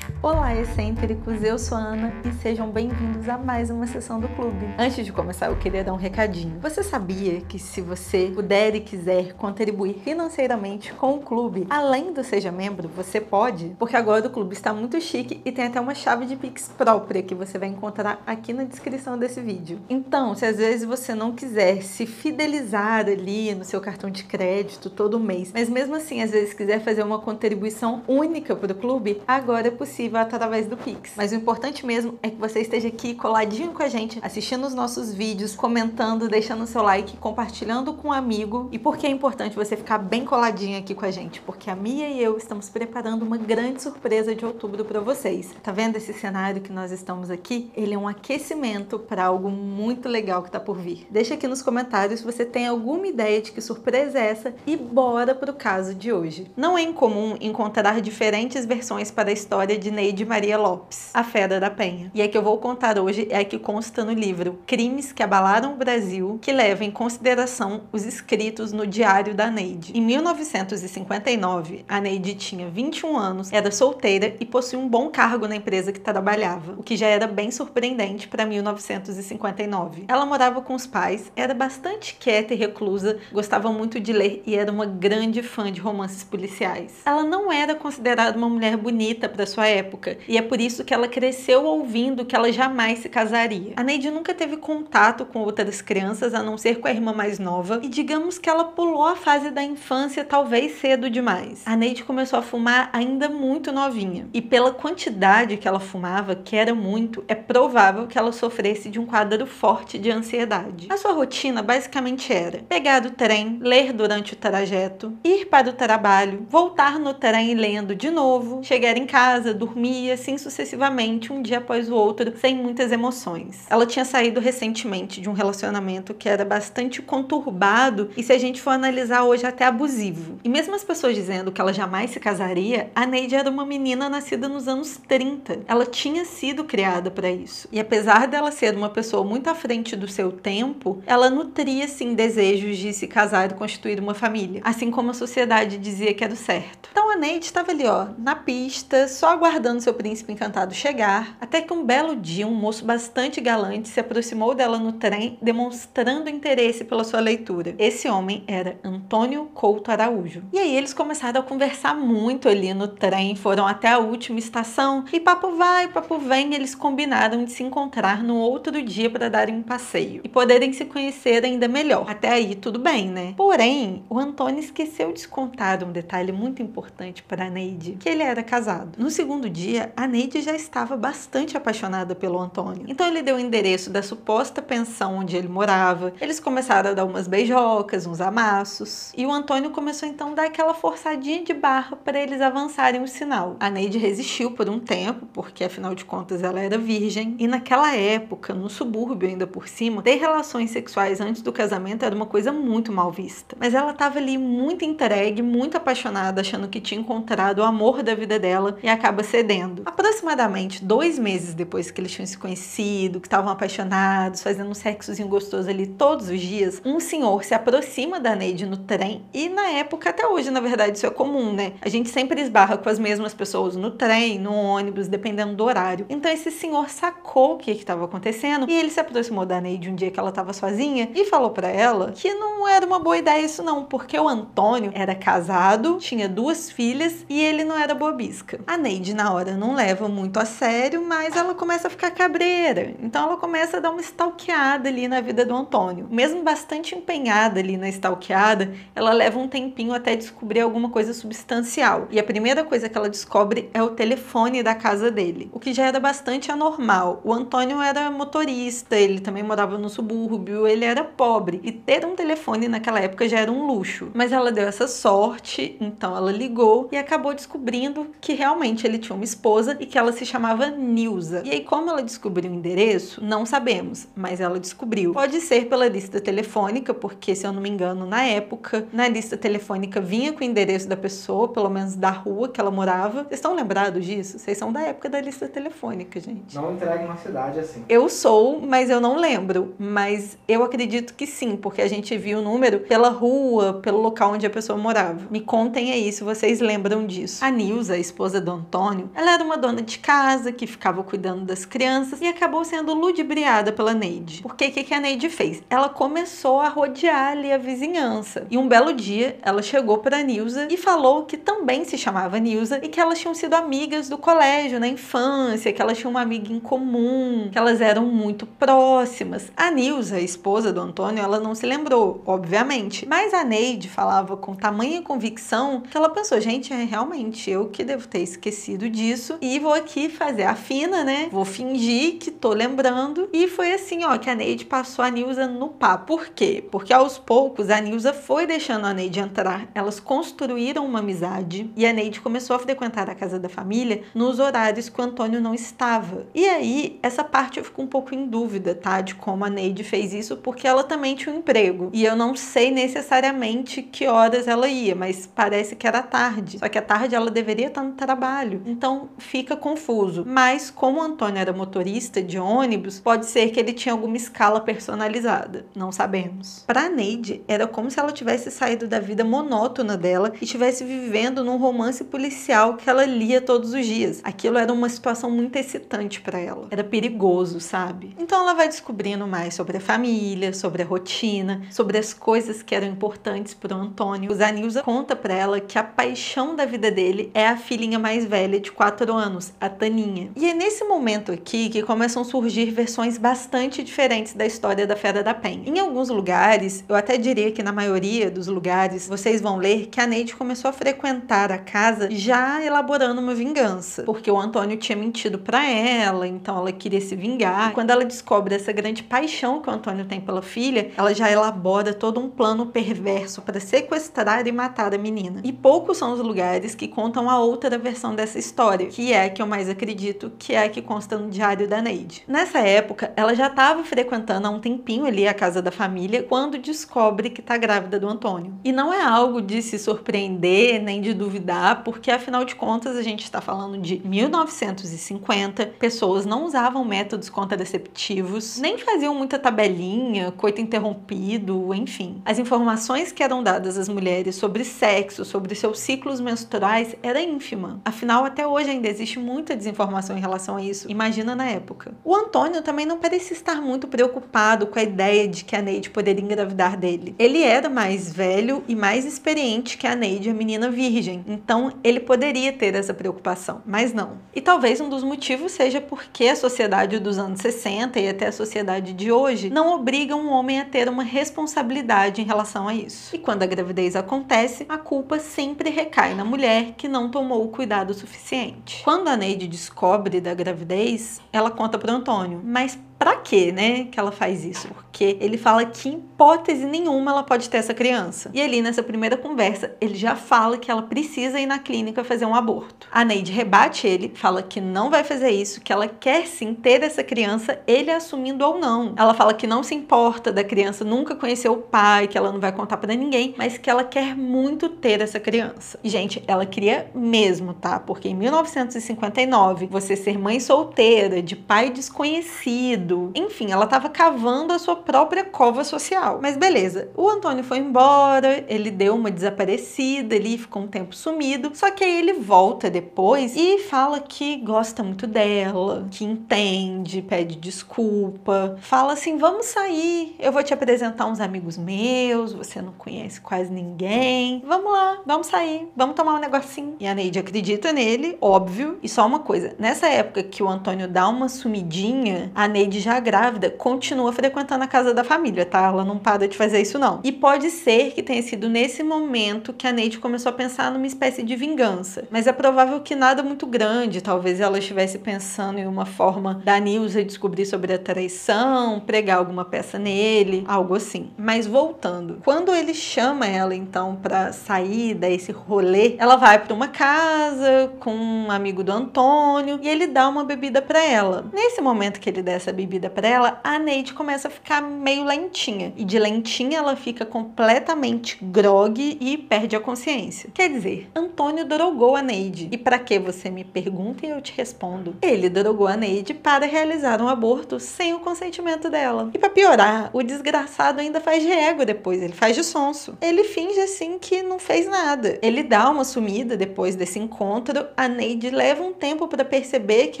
Olá, 0.24 0.56
excêntricos! 0.56 1.42
Eu 1.42 1.58
sou 1.58 1.76
a 1.76 1.82
Ana 1.82 2.10
e 2.24 2.32
sejam 2.40 2.70
bem-vindos 2.70 3.28
a 3.28 3.36
mais 3.36 3.68
uma 3.68 3.86
sessão 3.86 4.18
do 4.18 4.26
clube. 4.28 4.64
Antes 4.78 5.04
de 5.04 5.12
começar, 5.12 5.48
eu 5.48 5.56
queria 5.56 5.84
dar 5.84 5.92
um 5.92 5.98
recadinho. 5.98 6.58
Você 6.60 6.82
sabia 6.82 7.42
que 7.42 7.58
se 7.58 7.82
você 7.82 8.32
puder 8.34 8.74
e 8.74 8.80
quiser 8.80 9.34
contribuir 9.34 10.00
financeiramente 10.02 10.94
com 10.94 11.16
o 11.16 11.20
clube, 11.20 11.66
além 11.68 12.10
do 12.10 12.24
Seja 12.24 12.50
Membro, 12.50 12.88
você 12.88 13.20
pode? 13.20 13.76
Porque 13.78 13.94
agora 13.94 14.26
o 14.26 14.30
clube 14.30 14.54
está 14.54 14.72
muito 14.72 14.98
chique 14.98 15.42
e 15.44 15.52
tem 15.52 15.66
até 15.66 15.78
uma 15.78 15.94
chave 15.94 16.24
de 16.24 16.36
Pix 16.36 16.72
própria 16.74 17.22
que 17.22 17.34
você 17.34 17.58
vai 17.58 17.68
encontrar 17.68 18.22
aqui 18.26 18.54
na 18.54 18.64
descrição 18.64 19.18
desse 19.18 19.42
vídeo. 19.42 19.78
Então, 19.90 20.34
se 20.34 20.46
às 20.46 20.56
vezes 20.56 20.86
você 20.86 21.14
não 21.14 21.32
quiser 21.32 21.82
se 21.82 22.06
fidelizar 22.06 23.00
ali 23.00 23.54
no 23.54 23.62
seu 23.62 23.78
cartão 23.78 24.08
de 24.08 24.24
crédito 24.24 24.88
todo 24.88 25.20
mês, 25.20 25.52
mas 25.52 25.68
mesmo 25.68 25.94
assim, 25.94 26.22
às 26.22 26.30
vezes 26.30 26.54
quiser 26.54 26.80
fazer 26.80 27.02
uma 27.02 27.18
contribuição 27.18 28.02
única 28.08 28.56
para 28.56 28.72
o 28.72 28.74
clube, 28.74 29.20
agora 29.28 29.68
é 29.68 29.70
possível 29.70 30.13
através 30.22 30.66
do 30.66 30.76
Pix. 30.76 31.12
Mas 31.16 31.32
o 31.32 31.34
importante 31.34 31.84
mesmo 31.84 32.18
é 32.22 32.30
que 32.30 32.36
você 32.36 32.60
esteja 32.60 32.88
aqui 32.88 33.14
coladinho 33.14 33.72
com 33.72 33.82
a 33.82 33.88
gente, 33.88 34.18
assistindo 34.22 34.66
os 34.66 34.74
nossos 34.74 35.12
vídeos, 35.12 35.54
comentando, 35.54 36.28
deixando 36.28 36.66
seu 36.66 36.82
like, 36.82 37.16
compartilhando 37.16 37.94
com 37.94 38.08
um 38.08 38.12
amigo. 38.12 38.68
E 38.72 38.78
por 38.78 38.96
que 38.96 39.06
é 39.06 39.10
importante 39.10 39.56
você 39.56 39.76
ficar 39.76 39.98
bem 39.98 40.24
coladinho 40.24 40.78
aqui 40.78 40.94
com 40.94 41.04
a 41.04 41.10
gente? 41.10 41.40
Porque 41.40 41.70
a 41.70 41.76
Mia 41.76 42.08
e 42.08 42.22
eu 42.22 42.36
estamos 42.36 42.68
preparando 42.68 43.22
uma 43.22 43.36
grande 43.36 43.82
surpresa 43.82 44.34
de 44.34 44.44
outubro 44.44 44.84
para 44.84 45.00
vocês. 45.00 45.50
Tá 45.62 45.72
vendo 45.72 45.96
esse 45.96 46.12
cenário 46.12 46.60
que 46.60 46.72
nós 46.72 46.92
estamos 46.92 47.30
aqui? 47.30 47.70
Ele 47.74 47.94
é 47.94 47.98
um 47.98 48.08
aquecimento 48.08 48.98
para 48.98 49.24
algo 49.24 49.50
muito 49.50 50.08
legal 50.08 50.42
que 50.42 50.50
tá 50.50 50.60
por 50.60 50.76
vir. 50.76 51.06
Deixa 51.10 51.34
aqui 51.34 51.48
nos 51.48 51.62
comentários 51.62 52.20
se 52.20 52.26
você 52.26 52.44
tem 52.44 52.66
alguma 52.66 53.06
ideia 53.06 53.40
de 53.40 53.52
que 53.52 53.60
surpresa 53.60 54.18
é 54.18 54.26
essa 54.26 54.54
e 54.66 54.76
bora 54.76 55.34
pro 55.34 55.52
caso 55.52 55.94
de 55.94 56.12
hoje. 56.12 56.50
Não 56.56 56.76
é 56.76 56.82
incomum 56.82 57.36
encontrar 57.40 58.00
diferentes 58.00 58.64
versões 58.64 59.10
para 59.10 59.30
a 59.30 59.32
história 59.32 59.78
de 59.78 59.90
Ney 59.90 60.03
Neide 60.04 60.26
Maria 60.26 60.58
Lopes, 60.58 61.08
A 61.14 61.24
Fera 61.24 61.58
da 61.58 61.70
Penha. 61.70 62.10
E 62.14 62.20
a 62.20 62.28
que 62.28 62.36
eu 62.36 62.42
vou 62.42 62.58
contar 62.58 62.98
hoje 62.98 63.26
é 63.30 63.38
a 63.38 63.44
que 63.44 63.58
consta 63.58 64.04
no 64.04 64.12
livro 64.12 64.58
Crimes 64.66 65.12
que 65.12 65.22
Abalaram 65.22 65.72
o 65.72 65.76
Brasil, 65.76 66.38
que 66.42 66.52
leva 66.52 66.84
em 66.84 66.90
consideração 66.90 67.84
os 67.90 68.04
escritos 68.04 68.70
no 68.70 68.86
Diário 68.86 69.34
da 69.34 69.50
Neide. 69.50 69.96
Em 69.96 70.02
1959, 70.02 71.86
a 71.88 72.02
Neide 72.02 72.34
tinha 72.34 72.68
21 72.68 73.16
anos, 73.16 73.50
era 73.50 73.70
solteira 73.70 74.36
e 74.38 74.44
possuía 74.44 74.78
um 74.78 74.86
bom 74.86 75.08
cargo 75.08 75.48
na 75.48 75.56
empresa 75.56 75.90
que 75.90 76.00
trabalhava, 76.00 76.74
o 76.76 76.82
que 76.82 76.98
já 76.98 77.06
era 77.06 77.26
bem 77.26 77.50
surpreendente 77.50 78.28
para 78.28 78.44
1959. 78.44 80.04
Ela 80.06 80.26
morava 80.26 80.60
com 80.60 80.74
os 80.74 80.86
pais, 80.86 81.32
era 81.34 81.54
bastante 81.54 82.14
quieta 82.20 82.52
e 82.52 82.58
reclusa, 82.58 83.16
gostava 83.32 83.72
muito 83.72 83.98
de 83.98 84.12
ler 84.12 84.42
e 84.44 84.54
era 84.54 84.70
uma 84.70 84.84
grande 84.84 85.42
fã 85.42 85.72
de 85.72 85.80
romances 85.80 86.22
policiais. 86.22 86.92
Ela 87.06 87.24
não 87.24 87.50
era 87.50 87.74
considerada 87.74 88.36
uma 88.36 88.50
mulher 88.50 88.76
bonita 88.76 89.30
para 89.30 89.46
sua 89.46 89.66
época 89.66 89.93
época, 89.94 90.18
e 90.28 90.36
é 90.36 90.42
por 90.42 90.60
isso 90.60 90.84
que 90.84 90.92
ela 90.92 91.08
cresceu 91.08 91.64
ouvindo 91.64 92.24
que 92.24 92.34
ela 92.34 92.52
jamais 92.52 92.98
se 92.98 93.08
casaria. 93.08 93.72
A 93.76 93.82
Neide 93.82 94.10
nunca 94.10 94.34
teve 94.34 94.56
contato 94.56 95.24
com 95.24 95.40
outras 95.40 95.80
crianças, 95.80 96.34
a 96.34 96.42
não 96.42 96.58
ser 96.58 96.80
com 96.80 96.88
a 96.88 96.90
irmã 96.90 97.12
mais 97.12 97.38
nova, 97.38 97.80
e 97.82 97.88
digamos 97.88 98.38
que 98.38 98.50
ela 98.50 98.64
pulou 98.64 99.06
a 99.06 99.16
fase 99.16 99.50
da 99.50 99.62
infância 99.62 100.24
talvez 100.24 100.80
cedo 100.80 101.08
demais. 101.08 101.62
A 101.64 101.76
Neide 101.76 102.04
começou 102.04 102.38
a 102.38 102.42
fumar 102.42 102.90
ainda 102.92 103.28
muito 103.28 103.72
novinha, 103.72 104.28
e 104.34 104.42
pela 104.42 104.72
quantidade 104.72 105.56
que 105.56 105.68
ela 105.68 105.80
fumava, 105.80 106.34
que 106.34 106.56
era 106.56 106.74
muito, 106.74 107.24
é 107.28 107.34
provável 107.34 108.06
que 108.06 108.18
ela 108.18 108.32
sofresse 108.32 108.90
de 108.90 108.98
um 108.98 109.06
quadro 109.06 109.46
forte 109.46 109.98
de 109.98 110.10
ansiedade. 110.10 110.88
A 110.90 110.96
sua 110.96 111.12
rotina 111.12 111.62
basicamente 111.62 112.32
era 112.32 112.64
pegar 112.68 113.04
o 113.06 113.10
trem, 113.10 113.58
ler 113.60 113.92
durante 113.92 114.32
o 114.32 114.36
trajeto, 114.36 115.12
ir 115.22 115.46
para 115.46 115.70
o 115.70 115.72
trabalho, 115.72 116.46
voltar 116.48 116.98
no 116.98 117.14
trem 117.14 117.54
lendo 117.54 117.94
de 117.94 118.10
novo, 118.10 118.62
chegar 118.62 118.96
em 118.96 119.06
casa, 119.06 119.54
dormir 119.54 119.83
dormia 119.84 120.14
assim 120.14 120.38
sucessivamente, 120.38 121.30
um 121.30 121.42
dia 121.42 121.58
após 121.58 121.90
o 121.90 121.94
outro, 121.94 122.32
sem 122.38 122.56
muitas 122.56 122.90
emoções. 122.90 123.66
Ela 123.68 123.84
tinha 123.84 124.04
saído 124.04 124.40
recentemente 124.40 125.20
de 125.20 125.28
um 125.28 125.34
relacionamento 125.34 126.14
que 126.14 126.26
era 126.26 126.42
bastante 126.42 127.02
conturbado 127.02 128.10
e, 128.16 128.22
se 128.22 128.32
a 128.32 128.38
gente 128.38 128.62
for 128.62 128.70
analisar 128.70 129.24
hoje, 129.24 129.44
até 129.44 129.66
abusivo. 129.66 130.38
E 130.42 130.48
mesmo 130.48 130.74
as 130.74 130.82
pessoas 130.82 131.14
dizendo 131.14 131.52
que 131.52 131.60
ela 131.60 131.72
jamais 131.72 132.10
se 132.10 132.18
casaria, 132.18 132.90
a 132.94 133.04
Neide 133.04 133.34
era 133.34 133.50
uma 133.50 133.66
menina 133.66 134.08
nascida 134.08 134.48
nos 134.48 134.66
anos 134.66 134.98
30. 135.06 135.60
Ela 135.68 135.84
tinha 135.84 136.24
sido 136.24 136.64
criada 136.64 137.10
para 137.10 137.30
isso. 137.30 137.68
E 137.70 137.78
apesar 137.78 138.26
dela 138.26 138.50
ser 138.50 138.74
uma 138.74 138.88
pessoa 138.88 139.22
muito 139.22 139.50
à 139.50 139.54
frente 139.54 139.94
do 139.94 140.08
seu 140.08 140.32
tempo, 140.32 141.02
ela 141.06 141.28
nutria 141.28 141.86
sim 141.88 142.14
desejos 142.14 142.78
de 142.78 142.94
se 142.94 143.06
casar 143.06 143.50
e 143.50 143.54
constituir 143.54 144.00
uma 144.00 144.14
família, 144.14 144.62
assim 144.64 144.90
como 144.90 145.10
a 145.10 145.14
sociedade 145.14 145.76
dizia 145.76 146.14
que 146.14 146.24
era 146.24 146.32
o 146.32 146.36
certo. 146.36 146.88
Então 146.90 147.10
a 147.10 147.16
Neide 147.16 147.44
estava 147.44 147.70
ali, 147.70 147.86
ó, 147.86 148.06
na 148.16 148.34
pista, 148.34 149.08
só 149.08 149.28
aguardando 149.28 149.63
esperando 149.64 149.80
seu 149.80 149.94
príncipe 149.94 150.30
encantado 150.30 150.74
chegar, 150.74 151.38
até 151.40 151.62
que 151.62 151.72
um 151.72 151.86
belo 151.86 152.14
dia 152.14 152.46
um 152.46 152.54
moço 152.54 152.84
bastante 152.84 153.40
galante 153.40 153.88
se 153.88 153.98
aproximou 153.98 154.54
dela 154.54 154.78
no 154.78 154.92
trem, 154.92 155.38
demonstrando 155.40 156.28
interesse 156.28 156.84
pela 156.84 157.02
sua 157.02 157.20
leitura. 157.20 157.74
Esse 157.78 158.06
homem 158.06 158.44
era 158.46 158.78
Antônio 158.84 159.46
Couto 159.54 159.90
Araújo. 159.90 160.42
E 160.52 160.58
aí 160.58 160.76
eles 160.76 160.92
começaram 160.92 161.40
a 161.40 161.42
conversar 161.42 161.94
muito 161.94 162.46
ali 162.46 162.74
no 162.74 162.88
trem, 162.88 163.34
foram 163.34 163.66
até 163.66 163.88
a 163.88 163.98
última 163.98 164.38
estação 164.38 165.06
e 165.10 165.18
papo 165.18 165.56
vai, 165.56 165.88
papo 165.88 166.18
vem, 166.18 166.54
eles 166.54 166.74
combinaram 166.74 167.42
de 167.42 167.50
se 167.50 167.62
encontrar 167.62 168.22
no 168.22 168.36
outro 168.36 168.82
dia 168.82 169.08
para 169.08 169.30
darem 169.30 169.54
um 169.54 169.62
passeio 169.62 170.20
e 170.22 170.28
poderem 170.28 170.74
se 170.74 170.84
conhecer 170.84 171.42
ainda 171.42 171.66
melhor. 171.66 172.04
Até 172.06 172.28
aí 172.28 172.54
tudo 172.54 172.78
bem, 172.78 173.08
né? 173.08 173.32
Porém, 173.34 174.04
o 174.10 174.18
Antônio 174.18 174.60
esqueceu 174.60 175.10
de 175.10 175.26
contar 175.26 175.82
um 175.82 175.90
detalhe 175.90 176.32
muito 176.32 176.60
importante 176.60 177.22
para 177.22 177.48
Neide, 177.48 177.96
que 177.98 178.10
ele 178.10 178.22
era 178.22 178.42
casado. 178.42 178.98
No 178.98 179.10
segundo 179.10 179.53
dia 179.54 179.92
a 179.96 180.08
Neide 180.08 180.42
já 180.42 180.52
estava 180.52 180.96
bastante 180.96 181.56
apaixonada 181.56 182.12
pelo 182.12 182.40
Antônio. 182.40 182.84
Então 182.88 183.06
ele 183.06 183.22
deu 183.22 183.36
o 183.36 183.38
endereço 183.38 183.88
da 183.88 184.02
suposta 184.02 184.60
pensão 184.60 185.18
onde 185.18 185.36
ele 185.36 185.46
morava. 185.46 186.12
Eles 186.20 186.40
começaram 186.40 186.90
a 186.90 186.92
dar 186.92 187.04
umas 187.04 187.28
beijocas, 187.28 188.04
uns 188.04 188.20
amassos. 188.20 189.12
E 189.16 189.24
o 189.24 189.30
Antônio 189.30 189.70
começou 189.70 190.08
então 190.08 190.32
a 190.32 190.34
dar 190.34 190.46
aquela 190.46 190.74
forçadinha 190.74 191.44
de 191.44 191.54
barra 191.54 191.96
para 191.96 192.20
eles 192.20 192.40
avançarem 192.40 193.00
o 193.00 193.06
sinal. 193.06 193.56
A 193.60 193.70
Neide 193.70 193.96
resistiu 193.96 194.50
por 194.50 194.68
um 194.68 194.80
tempo, 194.80 195.24
porque 195.32 195.62
afinal 195.62 195.94
de 195.94 196.04
contas 196.04 196.42
ela 196.42 196.60
era 196.60 196.76
virgem. 196.76 197.36
E 197.38 197.46
naquela 197.46 197.94
época, 197.94 198.52
no 198.52 198.68
subúrbio 198.68 199.28
ainda 199.28 199.46
por 199.46 199.68
cima, 199.68 200.02
ter 200.02 200.16
relações 200.16 200.70
sexuais 200.70 201.20
antes 201.20 201.42
do 201.42 201.52
casamento 201.52 202.04
era 202.04 202.14
uma 202.14 202.26
coisa 202.26 202.50
muito 202.50 202.90
mal 202.90 203.12
vista. 203.12 203.56
Mas 203.60 203.72
ela 203.72 203.92
estava 203.92 204.18
ali 204.18 204.36
muito 204.36 204.84
entregue, 204.84 205.42
muito 205.42 205.76
apaixonada, 205.76 206.40
achando 206.40 206.66
que 206.66 206.80
tinha 206.80 207.00
encontrado 207.00 207.60
o 207.60 207.62
amor 207.62 208.02
da 208.02 208.16
vida 208.16 208.36
dela 208.36 208.76
e 208.82 208.88
acaba 208.88 209.22
cedendo 209.22 209.43
sucedendo. 209.44 209.82
Aproximadamente 209.84 210.84
dois 210.84 211.18
meses 211.18 211.54
depois 211.54 211.90
que 211.90 212.00
eles 212.00 212.12
tinham 212.12 212.26
se 212.26 212.38
conhecido, 212.38 213.20
que 213.20 213.26
estavam 213.26 213.52
apaixonados, 213.52 214.42
fazendo 214.42 214.70
um 214.70 214.74
sexozinho 214.74 215.28
gostoso 215.28 215.68
ali 215.68 215.86
todos 215.86 216.28
os 216.28 216.40
dias, 216.40 216.80
um 216.84 216.98
senhor 216.98 217.44
se 217.44 217.54
aproxima 217.54 218.18
da 218.18 218.34
Neide 218.34 218.66
no 218.66 218.76
trem 218.76 219.24
e 219.32 219.48
na 219.48 219.68
época, 219.70 220.10
até 220.10 220.26
hoje, 220.26 220.50
na 220.50 220.60
verdade, 220.60 220.96
isso 220.96 221.06
é 221.06 221.10
comum, 221.10 221.52
né? 221.52 221.74
A 221.80 221.88
gente 221.88 222.08
sempre 222.08 222.40
esbarra 222.40 222.78
com 222.78 222.88
as 222.88 222.98
mesmas 222.98 223.34
pessoas 223.34 223.76
no 223.76 223.90
trem, 223.90 224.38
no 224.38 224.52
ônibus, 224.52 225.08
dependendo 225.08 225.54
do 225.54 225.64
horário. 225.64 226.06
Então 226.08 226.30
esse 226.30 226.50
senhor 226.50 226.88
sacou 226.88 227.54
o 227.54 227.58
que 227.58 227.70
estava 227.70 228.04
acontecendo 228.04 228.66
e 228.68 228.74
ele 228.74 228.90
se 228.90 229.00
aproximou 229.00 229.44
da 229.44 229.60
Neide 229.60 229.90
um 229.90 229.94
dia 229.94 230.10
que 230.10 230.18
ela 230.18 230.30
estava 230.30 230.52
sozinha 230.52 231.10
e 231.14 231.24
falou 231.26 231.50
para 231.50 231.68
ela 231.68 232.12
que 232.12 232.32
não 232.34 232.66
era 232.66 232.86
uma 232.86 232.98
boa 232.98 233.18
ideia 233.18 233.44
isso 233.44 233.62
não, 233.62 233.84
porque 233.84 234.18
o 234.18 234.28
Antônio 234.28 234.90
era 234.94 235.14
casado, 235.14 235.98
tinha 235.98 236.28
duas 236.28 236.70
filhas 236.70 237.24
e 237.28 237.40
ele 237.40 237.64
não 237.64 237.76
era 237.76 237.94
bobisca. 237.94 238.60
A 238.66 238.76
Neide 238.76 239.14
na 239.14 239.33
hora 239.34 239.56
não 239.56 239.74
leva 239.74 240.08
muito 240.08 240.38
a 240.38 240.44
sério, 240.44 241.04
mas 241.06 241.36
ela 241.36 241.54
começa 241.54 241.88
a 241.88 241.90
ficar 241.90 242.10
cabreira. 242.10 242.94
Então 243.00 243.24
ela 243.24 243.36
começa 243.36 243.76
a 243.76 243.80
dar 243.80 243.90
uma 243.90 244.00
stalkeada 244.00 244.88
ali 244.88 245.08
na 245.08 245.20
vida 245.20 245.44
do 245.44 245.54
Antônio. 245.54 246.08
Mesmo 246.10 246.42
bastante 246.42 246.94
empenhada 246.94 247.60
ali 247.60 247.76
na 247.76 247.88
stalkeada, 247.88 248.72
ela 248.94 249.12
leva 249.12 249.38
um 249.38 249.48
tempinho 249.48 249.92
até 249.92 250.16
descobrir 250.16 250.60
alguma 250.60 250.88
coisa 250.88 251.12
substancial. 251.12 252.06
E 252.10 252.18
a 252.18 252.24
primeira 252.24 252.64
coisa 252.64 252.88
que 252.88 252.96
ela 252.96 253.08
descobre 253.08 253.68
é 253.74 253.82
o 253.82 253.90
telefone 253.90 254.62
da 254.62 254.74
casa 254.74 255.10
dele, 255.10 255.50
o 255.52 255.58
que 255.58 255.72
já 255.72 255.86
era 255.86 255.98
bastante 255.98 256.50
anormal. 256.50 257.20
O 257.24 257.32
Antônio 257.32 257.80
era 257.80 258.10
motorista, 258.10 258.96
ele 258.96 259.20
também 259.20 259.42
morava 259.42 259.76
no 259.76 259.88
subúrbio, 259.88 260.66
ele 260.66 260.84
era 260.84 261.02
pobre 261.02 261.60
e 261.62 261.72
ter 261.72 262.04
um 262.04 262.14
telefone 262.14 262.68
naquela 262.68 263.00
época 263.00 263.28
já 263.28 263.40
era 263.40 263.50
um 263.50 263.66
luxo. 263.66 264.10
Mas 264.14 264.32
ela 264.32 264.52
deu 264.52 264.66
essa 264.66 264.86
sorte, 264.86 265.76
então 265.80 266.16
ela 266.16 266.30
ligou 266.30 266.88
e 266.92 266.96
acabou 266.96 267.34
descobrindo 267.34 268.06
que 268.20 268.34
realmente 268.34 268.86
ele 268.86 268.98
tinha 268.98 269.16
uma 269.16 269.23
esposa 269.24 269.76
e 269.80 269.86
que 269.86 269.98
ela 269.98 270.12
se 270.12 270.24
chamava 270.24 270.68
Nilza. 270.68 271.42
E 271.44 271.50
aí, 271.50 271.60
como 271.60 271.90
ela 271.90 272.02
descobriu 272.02 272.50
o 272.50 272.54
endereço, 272.54 273.22
não 273.24 273.44
sabemos, 273.44 274.06
mas 274.14 274.40
ela 274.40 274.58
descobriu. 274.60 275.12
Pode 275.12 275.40
ser 275.40 275.66
pela 275.66 275.88
lista 275.88 276.20
telefônica, 276.20 276.94
porque 276.94 277.34
se 277.34 277.46
eu 277.46 277.52
não 277.52 277.60
me 277.60 277.68
engano, 277.68 278.06
na 278.06 278.24
época, 278.24 278.86
na 278.92 279.08
lista 279.08 279.36
telefônica 279.36 280.00
vinha 280.00 280.32
com 280.32 280.40
o 280.40 280.44
endereço 280.44 280.88
da 280.88 280.96
pessoa, 280.96 281.48
pelo 281.48 281.68
menos 281.68 281.96
da 281.96 282.10
rua 282.10 282.48
que 282.48 282.60
ela 282.60 282.70
morava. 282.70 283.24
Vocês 283.24 283.34
estão 283.34 283.54
lembrados 283.54 284.04
disso? 284.04 284.38
Vocês 284.38 284.56
são 284.56 284.72
da 284.72 284.80
época 284.80 285.08
da 285.08 285.20
lista 285.20 285.48
telefônica, 285.48 286.20
gente. 286.20 286.54
Não 286.54 286.72
entrega 286.72 287.04
uma 287.04 287.16
cidade 287.16 287.60
assim. 287.60 287.84
Eu 287.88 288.08
sou, 288.08 288.60
mas 288.60 288.90
eu 288.90 289.00
não 289.00 289.16
lembro. 289.16 289.74
Mas 289.78 290.36
eu 290.46 290.62
acredito 290.62 291.14
que 291.14 291.26
sim, 291.26 291.56
porque 291.56 291.82
a 291.82 291.88
gente 291.88 292.16
viu 292.16 292.38
o 292.38 292.42
número 292.42 292.80
pela 292.80 293.08
rua, 293.08 293.80
pelo 293.82 294.00
local 294.00 294.32
onde 294.32 294.46
a 294.46 294.50
pessoa 294.50 294.78
morava. 294.78 295.20
Me 295.30 295.40
contem 295.40 295.92
aí 295.92 296.12
se 296.12 296.22
vocês 296.22 296.60
lembram 296.60 297.06
disso. 297.06 297.44
A 297.44 297.50
Nilza, 297.50 297.94
a 297.94 297.98
esposa 297.98 298.40
do 298.40 298.50
Antônio, 298.50 299.10
ela 299.14 299.32
era 299.32 299.44
uma 299.44 299.56
dona 299.56 299.80
de 299.80 299.98
casa 299.98 300.50
que 300.50 300.66
ficava 300.66 301.04
cuidando 301.04 301.44
das 301.44 301.64
crianças 301.64 302.20
e 302.20 302.26
acabou 302.26 302.64
sendo 302.64 302.92
ludibriada 302.92 303.72
pela 303.72 303.94
Neide. 303.94 304.42
Porque 304.42 304.66
o 304.66 304.72
que, 304.72 304.82
que 304.82 304.92
a 304.92 304.98
Neide 305.00 305.28
fez? 305.28 305.62
Ela 305.70 305.88
começou 305.88 306.60
a 306.60 306.68
rodear 306.68 307.32
ali 307.32 307.52
a 307.52 307.56
vizinhança. 307.56 308.46
E 308.50 308.58
um 308.58 308.66
belo 308.66 308.92
dia, 308.92 309.38
ela 309.42 309.62
chegou 309.62 309.98
para 309.98 310.22
Nilza 310.22 310.66
e 310.68 310.76
falou 310.76 311.24
que 311.24 311.36
também 311.36 311.84
se 311.84 311.96
chamava 311.96 312.40
Nilza 312.40 312.80
e 312.82 312.88
que 312.88 313.00
elas 313.00 313.20
tinham 313.20 313.34
sido 313.34 313.54
amigas 313.54 314.08
do 314.08 314.18
colégio 314.18 314.80
na 314.80 314.88
infância, 314.88 315.72
que 315.72 315.80
elas 315.80 315.96
tinham 315.96 316.10
uma 316.10 316.20
amiga 316.20 316.52
em 316.52 316.58
comum, 316.58 317.48
que 317.52 317.58
elas 317.58 317.80
eram 317.80 318.06
muito 318.06 318.46
próximas. 318.46 319.52
A 319.56 319.70
Nilza, 319.70 320.16
a 320.16 320.20
esposa 320.20 320.72
do 320.72 320.80
Antônio, 320.80 321.22
ela 321.22 321.38
não 321.38 321.54
se 321.54 321.66
lembrou, 321.66 322.20
obviamente. 322.26 323.06
Mas 323.06 323.32
a 323.32 323.44
Neide 323.44 323.88
falava 323.88 324.36
com 324.36 324.56
tamanha 324.56 325.02
convicção 325.02 325.80
que 325.80 325.96
ela 325.96 326.08
pensou, 326.08 326.40
gente, 326.40 326.72
é 326.72 326.82
realmente 326.82 327.48
eu 327.48 327.68
que 327.68 327.84
devo 327.84 328.08
ter 328.08 328.20
esquecido 328.20 328.88
disso 328.88 329.03
e 329.40 329.58
vou 329.58 329.72
aqui 329.72 330.08
fazer 330.08 330.44
a 330.44 330.54
fina, 330.54 331.04
né? 331.04 331.28
Vou 331.30 331.44
fingir 331.44 332.18
que 332.18 332.30
tô 332.30 332.52
lembrando. 332.52 333.28
E 333.32 333.48
foi 333.48 333.72
assim, 333.72 334.04
ó, 334.04 334.16
que 334.18 334.30
a 334.30 334.34
Neide 334.34 334.64
passou 334.64 335.04
a 335.04 335.10
Nilza 335.10 335.46
no 335.46 335.68
papo. 335.68 336.06
Por 336.06 336.28
quê? 336.28 336.64
Porque 336.70 336.92
aos 336.92 337.18
poucos 337.18 337.70
a 337.70 337.80
Nilza 337.80 338.12
foi 338.12 338.46
deixando 338.46 338.86
a 338.86 338.94
Neide 338.94 339.20
entrar. 339.20 339.68
Elas 339.74 339.98
construíram 339.98 340.84
uma 340.84 341.00
amizade 341.00 341.70
e 341.76 341.86
a 341.86 341.92
Neide 341.92 342.20
começou 342.20 342.56
a 342.56 342.58
frequentar 342.58 343.08
a 343.10 343.14
casa 343.14 343.38
da 343.38 343.48
família 343.48 344.02
nos 344.14 344.38
horários 344.38 344.88
que 344.88 345.00
o 345.00 345.04
Antônio 345.04 345.40
não 345.40 345.54
estava. 345.54 346.26
E 346.34 346.46
aí, 346.46 346.98
essa 347.02 347.24
parte 347.24 347.58
eu 347.58 347.64
fico 347.64 347.82
um 347.82 347.86
pouco 347.86 348.14
em 348.14 348.26
dúvida, 348.26 348.74
tá? 348.74 349.00
De 349.00 349.14
como 349.14 349.44
a 349.44 349.50
Neide 349.50 349.84
fez 349.84 350.12
isso, 350.12 350.36
porque 350.36 350.66
ela 350.66 350.84
também 350.84 351.14
tinha 351.14 351.34
um 351.34 351.38
emprego. 351.38 351.90
E 351.92 352.04
eu 352.04 352.16
não 352.16 352.36
sei 352.36 352.70
necessariamente 352.70 353.82
que 353.82 354.06
horas 354.06 354.46
ela 354.46 354.68
ia, 354.68 354.94
mas 354.94 355.26
parece 355.26 355.76
que 355.76 355.86
era 355.86 356.02
tarde. 356.02 356.58
Só 356.58 356.68
que 356.68 356.78
à 356.78 356.82
tarde 356.82 357.14
ela 357.14 357.30
deveria 357.30 357.66
estar 357.66 357.82
no 357.82 357.92
trabalho. 357.92 358.62
Então 358.66 358.93
fica 359.18 359.56
confuso. 359.56 360.24
Mas 360.26 360.70
como 360.70 361.02
Antônio 361.02 361.38
era 361.38 361.52
motorista 361.52 362.22
de 362.22 362.38
ônibus, 362.38 363.00
pode 363.00 363.26
ser 363.26 363.50
que 363.50 363.60
ele 363.60 363.72
tinha 363.72 363.92
alguma 363.92 364.16
escala 364.16 364.60
personalizada. 364.60 365.66
Não 365.74 365.92
sabemos. 365.92 366.64
Para 366.66 366.88
Neide, 366.88 367.42
era 367.46 367.66
como 367.66 367.90
se 367.90 367.98
ela 367.98 368.12
tivesse 368.12 368.50
saído 368.50 368.86
da 368.86 369.00
vida 369.00 369.24
monótona 369.24 369.96
dela 369.96 370.32
e 370.40 370.44
estivesse 370.44 370.84
vivendo 370.84 371.44
num 371.44 371.56
romance 371.56 372.04
policial 372.04 372.76
que 372.76 372.88
ela 372.88 373.04
lia 373.04 373.40
todos 373.40 373.72
os 373.72 373.86
dias. 373.86 374.20
Aquilo 374.24 374.58
era 374.58 374.72
uma 374.72 374.88
situação 374.88 375.30
muito 375.30 375.56
excitante 375.56 376.20
para 376.20 376.38
ela. 376.38 376.68
Era 376.70 376.84
perigoso, 376.84 377.60
sabe? 377.60 378.14
Então 378.18 378.40
ela 378.40 378.54
vai 378.54 378.68
descobrindo 378.68 379.26
mais 379.26 379.54
sobre 379.54 379.76
a 379.76 379.80
família, 379.80 380.52
sobre 380.52 380.82
a 380.82 380.86
rotina, 380.86 381.62
sobre 381.70 381.98
as 381.98 382.12
coisas 382.12 382.62
que 382.62 382.74
eram 382.74 382.88
importantes 382.88 383.54
para 383.54 383.76
o 383.76 383.80
Antônio. 383.80 384.34
Zanilza 384.34 384.82
conta 384.82 385.16
para 385.16 385.34
ela 385.34 385.60
que 385.60 385.78
a 385.78 385.84
paixão 385.84 386.54
da 386.54 386.64
vida 386.64 386.90
dele 386.90 387.30
é 387.34 387.48
a 387.48 387.56
filhinha 387.56 387.98
mais 387.98 388.24
velha 388.24 388.60
de 388.60 388.70
4 388.70 388.83
anos, 389.12 389.52
a 389.60 389.68
Taninha. 389.68 390.30
E 390.36 390.48
é 390.48 390.54
nesse 390.54 390.84
momento 390.84 391.32
aqui 391.32 391.68
que 391.68 391.82
começam 391.82 392.22
a 392.22 392.24
surgir 392.24 392.70
versões 392.70 393.16
bastante 393.16 393.82
diferentes 393.82 394.34
da 394.34 394.44
história 394.44 394.86
da 394.86 394.96
Fera 394.96 395.22
da 395.22 395.32
Penha. 395.32 395.68
Em 395.68 395.78
alguns 395.78 396.08
lugares, 396.08 396.84
eu 396.88 396.94
até 396.94 397.16
diria 397.16 397.50
que 397.52 397.62
na 397.62 397.72
maioria 397.72 398.30
dos 398.30 398.46
lugares, 398.46 399.08
vocês 399.08 399.40
vão 399.40 399.56
ler 399.56 399.86
que 399.86 400.00
a 400.00 400.06
Neide 400.06 400.36
começou 400.36 400.68
a 400.68 400.72
frequentar 400.72 401.50
a 401.52 401.58
casa 401.58 402.08
já 402.10 402.62
elaborando 402.64 403.20
uma 403.20 403.34
vingança, 403.34 404.02
porque 404.02 404.30
o 404.30 404.38
Antônio 404.38 404.76
tinha 404.76 404.96
mentido 404.96 405.38
para 405.38 405.64
ela, 405.68 406.26
então 406.26 406.58
ela 406.58 406.72
queria 406.72 407.00
se 407.00 407.14
vingar. 407.14 407.70
E 407.70 407.74
quando 407.74 407.90
ela 407.90 408.04
descobre 408.04 408.54
essa 408.54 408.72
grande 408.72 409.02
paixão 409.02 409.60
que 409.60 409.68
o 409.68 409.72
Antônio 409.72 410.04
tem 410.04 410.20
pela 410.20 410.42
filha, 410.42 410.90
ela 410.96 411.14
já 411.14 411.30
elabora 411.30 411.94
todo 411.94 412.20
um 412.20 412.28
plano 412.28 412.66
perverso 412.66 413.42
para 413.42 413.60
sequestrar 413.60 414.46
e 414.46 414.52
matar 414.52 414.94
a 414.94 414.98
menina. 414.98 415.40
E 415.44 415.52
poucos 415.52 415.98
são 415.98 416.12
os 416.12 416.20
lugares 416.20 416.74
que 416.74 416.88
contam 416.88 417.28
a 417.30 417.38
outra 417.38 417.78
versão 417.78 418.14
dessa 418.14 418.38
história, 418.38 418.63
que 418.90 419.12
é 419.12 419.24
a 419.24 419.30
que 419.30 419.42
eu 419.42 419.46
mais 419.46 419.68
acredito, 419.68 420.32
que 420.38 420.54
é 420.54 420.64
a 420.64 420.68
que 420.68 420.82
consta 420.82 421.18
no 421.18 421.30
diário 421.30 421.68
da 421.68 421.80
Neide. 421.80 422.24
Nessa 422.26 422.58
época, 422.58 423.12
ela 423.16 423.34
já 423.34 423.46
estava 423.46 423.82
frequentando 423.84 424.46
há 424.46 424.50
um 424.50 424.60
tempinho 424.60 425.06
ali 425.06 425.26
a 425.26 425.34
casa 425.34 425.60
da 425.60 425.70
família 425.70 426.22
quando 426.22 426.58
descobre 426.58 427.30
que 427.30 427.40
está 427.40 427.56
grávida 427.56 427.98
do 427.98 428.08
Antônio. 428.08 428.54
E 428.64 428.72
não 428.72 428.92
é 428.92 429.02
algo 429.02 429.40
de 429.40 429.62
se 429.62 429.78
surpreender 429.78 430.82
nem 430.82 431.00
de 431.00 431.12
duvidar, 431.12 431.82
porque 431.84 432.10
afinal 432.10 432.44
de 432.44 432.54
contas 432.54 432.96
a 432.96 433.02
gente 433.02 433.24
está 433.24 433.40
falando 433.40 433.78
de 433.78 434.00
1950, 434.04 435.66
pessoas 435.78 436.24
não 436.26 436.44
usavam 436.44 436.84
métodos 436.84 437.28
contraceptivos, 437.28 438.58
nem 438.58 438.78
faziam 438.78 439.14
muita 439.14 439.38
tabelinha, 439.38 440.32
coito 440.32 440.60
interrompido, 440.60 441.74
enfim. 441.74 442.22
As 442.24 442.38
informações 442.38 443.12
que 443.12 443.22
eram 443.22 443.42
dadas 443.42 443.76
às 443.78 443.88
mulheres 443.88 444.36
sobre 444.36 444.64
sexo, 444.64 445.24
sobre 445.24 445.54
seus 445.54 445.78
ciclos 445.78 446.20
menstruais 446.20 446.94
era 447.02 447.20
ínfima. 447.20 447.80
Afinal, 447.84 448.24
até 448.24 448.46
ainda 448.56 448.88
existe 448.88 449.18
muita 449.18 449.56
desinformação 449.56 450.16
em 450.16 450.20
relação 450.20 450.56
a 450.56 450.62
isso. 450.62 450.90
Imagina 450.90 451.34
na 451.34 451.46
época. 451.46 451.94
O 452.04 452.14
Antônio 452.14 452.62
também 452.62 452.86
não 452.86 452.98
parecia 452.98 453.36
estar 453.36 453.60
muito 453.60 453.86
preocupado 453.86 454.66
com 454.66 454.78
a 454.78 454.82
ideia 454.82 455.26
de 455.26 455.44
que 455.44 455.56
a 455.56 455.62
Neide 455.62 455.90
poderia 455.90 456.24
engravidar 456.24 456.76
dele. 456.76 457.14
Ele 457.18 457.42
era 457.42 457.68
mais 457.68 458.12
velho 458.12 458.62
e 458.68 458.74
mais 458.74 459.04
experiente 459.04 459.76
que 459.76 459.86
a 459.86 459.94
Neide, 459.94 460.30
a 460.30 460.34
menina 460.34 460.70
virgem. 460.70 461.24
Então, 461.26 461.72
ele 461.82 462.00
poderia 462.00 462.52
ter 462.52 462.74
essa 462.74 462.94
preocupação, 462.94 463.62
mas 463.66 463.92
não. 463.92 464.18
E 464.34 464.40
talvez 464.40 464.80
um 464.80 464.88
dos 464.88 465.02
motivos 465.02 465.52
seja 465.52 465.80
porque 465.80 466.28
a 466.28 466.36
sociedade 466.36 466.98
dos 466.98 467.18
anos 467.18 467.40
60 467.40 467.98
e 468.00 468.08
até 468.08 468.26
a 468.26 468.32
sociedade 468.32 468.92
de 468.92 469.10
hoje 469.10 469.50
não 469.50 469.74
obriga 469.74 470.14
um 470.14 470.28
homem 470.30 470.60
a 470.60 470.64
ter 470.64 470.88
uma 470.88 471.02
responsabilidade 471.02 472.20
em 472.20 472.24
relação 472.24 472.68
a 472.68 472.74
isso. 472.74 473.14
E 473.14 473.18
quando 473.18 473.42
a 473.42 473.46
gravidez 473.46 473.96
acontece, 473.96 474.66
a 474.68 474.78
culpa 474.78 475.18
sempre 475.18 475.70
recai 475.70 476.14
na 476.14 476.24
mulher 476.24 476.74
que 476.76 476.88
não 476.88 477.10
tomou 477.10 477.44
o 477.44 477.48
cuidado 477.48 477.94
suficiente. 477.94 478.43
Quando 478.82 479.08
a 479.08 479.16
Neide 479.16 479.46
descobre 479.46 480.20
da 480.20 480.34
gravidez, 480.34 481.20
ela 481.32 481.50
conta 481.50 481.78
para 481.78 481.92
Antônio, 481.92 482.40
mas 482.44 482.78
Pra 482.98 483.16
quê, 483.16 483.52
né, 483.52 483.84
que 483.84 483.98
ela 483.98 484.12
faz 484.12 484.44
isso? 484.44 484.68
Porque 484.68 485.16
ele 485.20 485.36
fala 485.36 485.64
que 485.64 485.88
em 485.88 485.94
hipótese 485.94 486.64
nenhuma 486.64 487.10
ela 487.10 487.22
pode 487.24 487.50
ter 487.50 487.58
essa 487.58 487.74
criança. 487.74 488.30
E 488.32 488.40
ali 488.40 488.62
nessa 488.62 488.82
primeira 488.82 489.16
conversa, 489.16 489.74
ele 489.80 489.96
já 489.96 490.14
fala 490.14 490.56
que 490.56 490.70
ela 490.70 490.82
precisa 490.82 491.40
ir 491.40 491.46
na 491.46 491.58
clínica 491.58 492.04
fazer 492.04 492.24
um 492.24 492.34
aborto. 492.34 492.86
A 492.92 493.04
Neide 493.04 493.32
rebate 493.32 493.86
ele, 493.86 494.12
fala 494.14 494.42
que 494.42 494.60
não 494.60 494.90
vai 494.90 495.02
fazer 495.02 495.30
isso, 495.30 495.60
que 495.60 495.72
ela 495.72 495.88
quer 495.88 496.26
sim 496.26 496.54
ter 496.54 496.82
essa 496.84 497.02
criança, 497.02 497.60
ele 497.66 497.90
assumindo 497.90 498.46
ou 498.46 498.58
não. 498.58 498.94
Ela 498.96 499.12
fala 499.12 499.34
que 499.34 499.46
não 499.46 499.64
se 499.64 499.74
importa 499.74 500.32
da 500.32 500.44
criança 500.44 500.84
nunca 500.84 501.16
conhecer 501.16 501.48
o 501.48 501.56
pai, 501.56 502.06
que 502.06 502.16
ela 502.16 502.30
não 502.30 502.38
vai 502.38 502.52
contar 502.52 502.76
para 502.76 502.94
ninguém, 502.94 503.34
mas 503.36 503.58
que 503.58 503.68
ela 503.68 503.82
quer 503.82 504.16
muito 504.16 504.68
ter 504.68 505.00
essa 505.00 505.18
criança. 505.18 505.78
E 505.82 505.88
gente, 505.88 506.22
ela 506.28 506.46
queria 506.46 506.88
mesmo, 506.94 507.52
tá? 507.54 507.80
Porque 507.80 508.08
em 508.08 508.14
1959, 508.14 509.66
você 509.66 509.96
ser 509.96 510.16
mãe 510.16 510.38
solteira, 510.38 511.20
de 511.20 511.34
pai 511.34 511.70
desconhecido, 511.70 512.83
enfim, 513.14 513.50
ela 513.50 513.64
estava 513.64 513.88
cavando 513.88 514.52
a 514.52 514.58
sua 514.58 514.76
própria 514.76 515.24
cova 515.24 515.64
social. 515.64 516.18
Mas 516.20 516.36
beleza, 516.36 516.88
o 516.96 517.08
Antônio 517.08 517.44
foi 517.44 517.58
embora, 517.58 518.44
ele 518.48 518.70
deu 518.70 518.94
uma 518.94 519.10
desaparecida, 519.10 520.14
ele 520.14 520.38
ficou 520.38 520.62
um 520.62 520.66
tempo 520.66 520.94
sumido. 520.94 521.50
Só 521.54 521.70
que 521.70 521.84
aí 521.84 521.98
ele 521.98 522.14
volta 522.14 522.70
depois 522.70 523.36
e 523.36 523.58
fala 523.58 524.00
que 524.00 524.36
gosta 524.38 524.82
muito 524.82 525.06
dela, 525.06 525.86
que 525.90 526.04
entende, 526.04 527.02
pede 527.02 527.36
desculpa, 527.36 528.56
fala 528.60 528.92
assim: 528.92 529.16
vamos 529.16 529.46
sair, 529.46 530.16
eu 530.18 530.32
vou 530.32 530.42
te 530.42 530.52
apresentar 530.52 531.06
uns 531.06 531.20
amigos 531.20 531.56
meus, 531.56 532.32
você 532.32 532.60
não 532.60 532.72
conhece 532.72 533.20
quase 533.20 533.50
ninguém. 533.50 534.42
Vamos 534.46 534.72
lá, 534.72 535.00
vamos 535.06 535.26
sair, 535.26 535.68
vamos 535.76 535.94
tomar 535.94 536.14
um 536.14 536.20
negocinho. 536.20 536.76
E 536.80 536.86
a 536.86 536.94
Neide 536.94 537.18
acredita 537.18 537.72
nele, 537.72 538.16
óbvio. 538.20 538.78
E 538.82 538.88
só 538.88 539.06
uma 539.06 539.20
coisa: 539.20 539.54
nessa 539.58 539.88
época 539.88 540.22
que 540.22 540.42
o 540.42 540.48
Antônio 540.48 540.88
dá 540.88 541.08
uma 541.08 541.28
sumidinha, 541.28 542.30
a 542.34 542.48
Neide 542.48 542.73
Já 542.80 542.98
grávida, 543.00 543.50
continua 543.50 544.12
frequentando 544.12 544.64
a 544.64 544.66
casa 544.66 544.92
da 544.92 545.04
família, 545.04 545.44
tá? 545.44 545.64
Ela 545.66 545.84
não 545.84 545.98
para 545.98 546.28
de 546.28 546.36
fazer 546.36 546.60
isso, 546.60 546.78
não. 546.78 547.00
E 547.04 547.12
pode 547.12 547.50
ser 547.50 547.92
que 547.92 548.02
tenha 548.02 548.22
sido 548.22 548.48
nesse 548.48 548.82
momento 548.82 549.52
que 549.52 549.66
a 549.66 549.72
Neide 549.72 549.98
começou 549.98 550.30
a 550.30 550.32
pensar 550.32 550.70
numa 550.70 550.86
espécie 550.86 551.22
de 551.22 551.36
vingança. 551.36 552.06
Mas 552.10 552.26
é 552.26 552.32
provável 552.32 552.80
que 552.80 552.94
nada 552.94 553.22
muito 553.22 553.46
grande. 553.46 554.00
Talvez 554.00 554.40
ela 554.40 554.58
estivesse 554.58 554.98
pensando 554.98 555.58
em 555.58 555.66
uma 555.66 555.86
forma 555.86 556.42
da 556.44 556.58
Nilza 556.58 557.04
descobrir 557.04 557.46
sobre 557.46 557.72
a 557.72 557.78
traição, 557.78 558.80
pregar 558.80 559.18
alguma 559.18 559.44
peça 559.44 559.78
nele, 559.78 560.44
algo 560.46 560.74
assim. 560.74 561.10
Mas 561.16 561.46
voltando, 561.46 562.20
quando 562.24 562.54
ele 562.54 562.74
chama 562.74 563.26
ela 563.26 563.54
então 563.54 563.96
para 563.96 564.32
sair 564.32 564.94
desse 564.94 565.32
rolê, 565.32 565.96
ela 565.98 566.16
vai 566.16 566.38
para 566.38 566.54
uma 566.54 566.68
casa 566.68 567.72
com 567.80 567.94
um 567.94 568.30
amigo 568.30 568.62
do 568.62 568.72
Antônio 568.72 569.58
e 569.62 569.68
ele 569.68 569.86
dá 569.86 570.08
uma 570.08 570.24
bebida 570.24 570.60
para 570.60 570.82
ela. 570.82 571.26
Nesse 571.32 571.60
momento 571.60 572.00
que 572.00 572.08
ele 572.08 572.22
dá 572.22 572.32
essa 572.32 572.52
bebida 572.66 572.90
para 572.90 573.06
ela, 573.06 573.40
a 573.44 573.58
Neide 573.58 573.92
começa 573.92 574.28
a 574.28 574.30
ficar 574.30 574.60
meio 574.60 575.04
lentinha. 575.04 575.72
E 575.76 575.84
de 575.84 575.98
lentinha 575.98 576.58
ela 576.58 576.76
fica 576.76 577.04
completamente 577.04 578.18
grogue 578.22 578.96
e 579.00 579.18
perde 579.18 579.54
a 579.54 579.60
consciência. 579.60 580.30
Quer 580.32 580.48
dizer, 580.48 580.88
Antônio 580.94 581.44
drogou 581.44 581.96
a 581.96 582.02
Neide. 582.02 582.48
E 582.50 582.58
para 582.58 582.78
que 582.78 582.98
você 582.98 583.30
me 583.30 583.44
pergunta 583.44 584.06
e 584.06 584.10
eu 584.10 584.20
te 584.20 584.32
respondo? 584.36 584.96
Ele 585.02 585.28
drogou 585.28 585.66
a 585.66 585.76
Neide 585.76 586.14
para 586.14 586.46
realizar 586.46 587.00
um 587.00 587.08
aborto 587.08 587.60
sem 587.60 587.94
o 587.94 588.00
consentimento 588.00 588.70
dela. 588.70 589.10
E 589.12 589.18
para 589.18 589.30
piorar, 589.30 589.90
o 589.92 590.02
desgraçado 590.02 590.80
ainda 590.80 591.00
faz 591.00 591.22
de 591.22 591.30
ego 591.30 591.64
depois, 591.64 592.02
ele 592.02 592.12
faz 592.12 592.34
de 592.34 592.42
sonso. 592.42 592.96
Ele 593.00 593.24
finge 593.24 593.60
assim 593.60 593.98
que 593.98 594.22
não 594.22 594.38
fez 594.38 594.66
nada. 594.66 595.18
Ele 595.22 595.42
dá 595.42 595.68
uma 595.68 595.84
sumida 595.84 596.36
depois 596.36 596.76
desse 596.76 596.98
encontro. 596.98 597.66
A 597.76 597.88
Neide 597.88 598.30
leva 598.30 598.62
um 598.62 598.72
tempo 598.72 599.06
para 599.06 599.24
perceber 599.24 599.88
que 599.88 600.00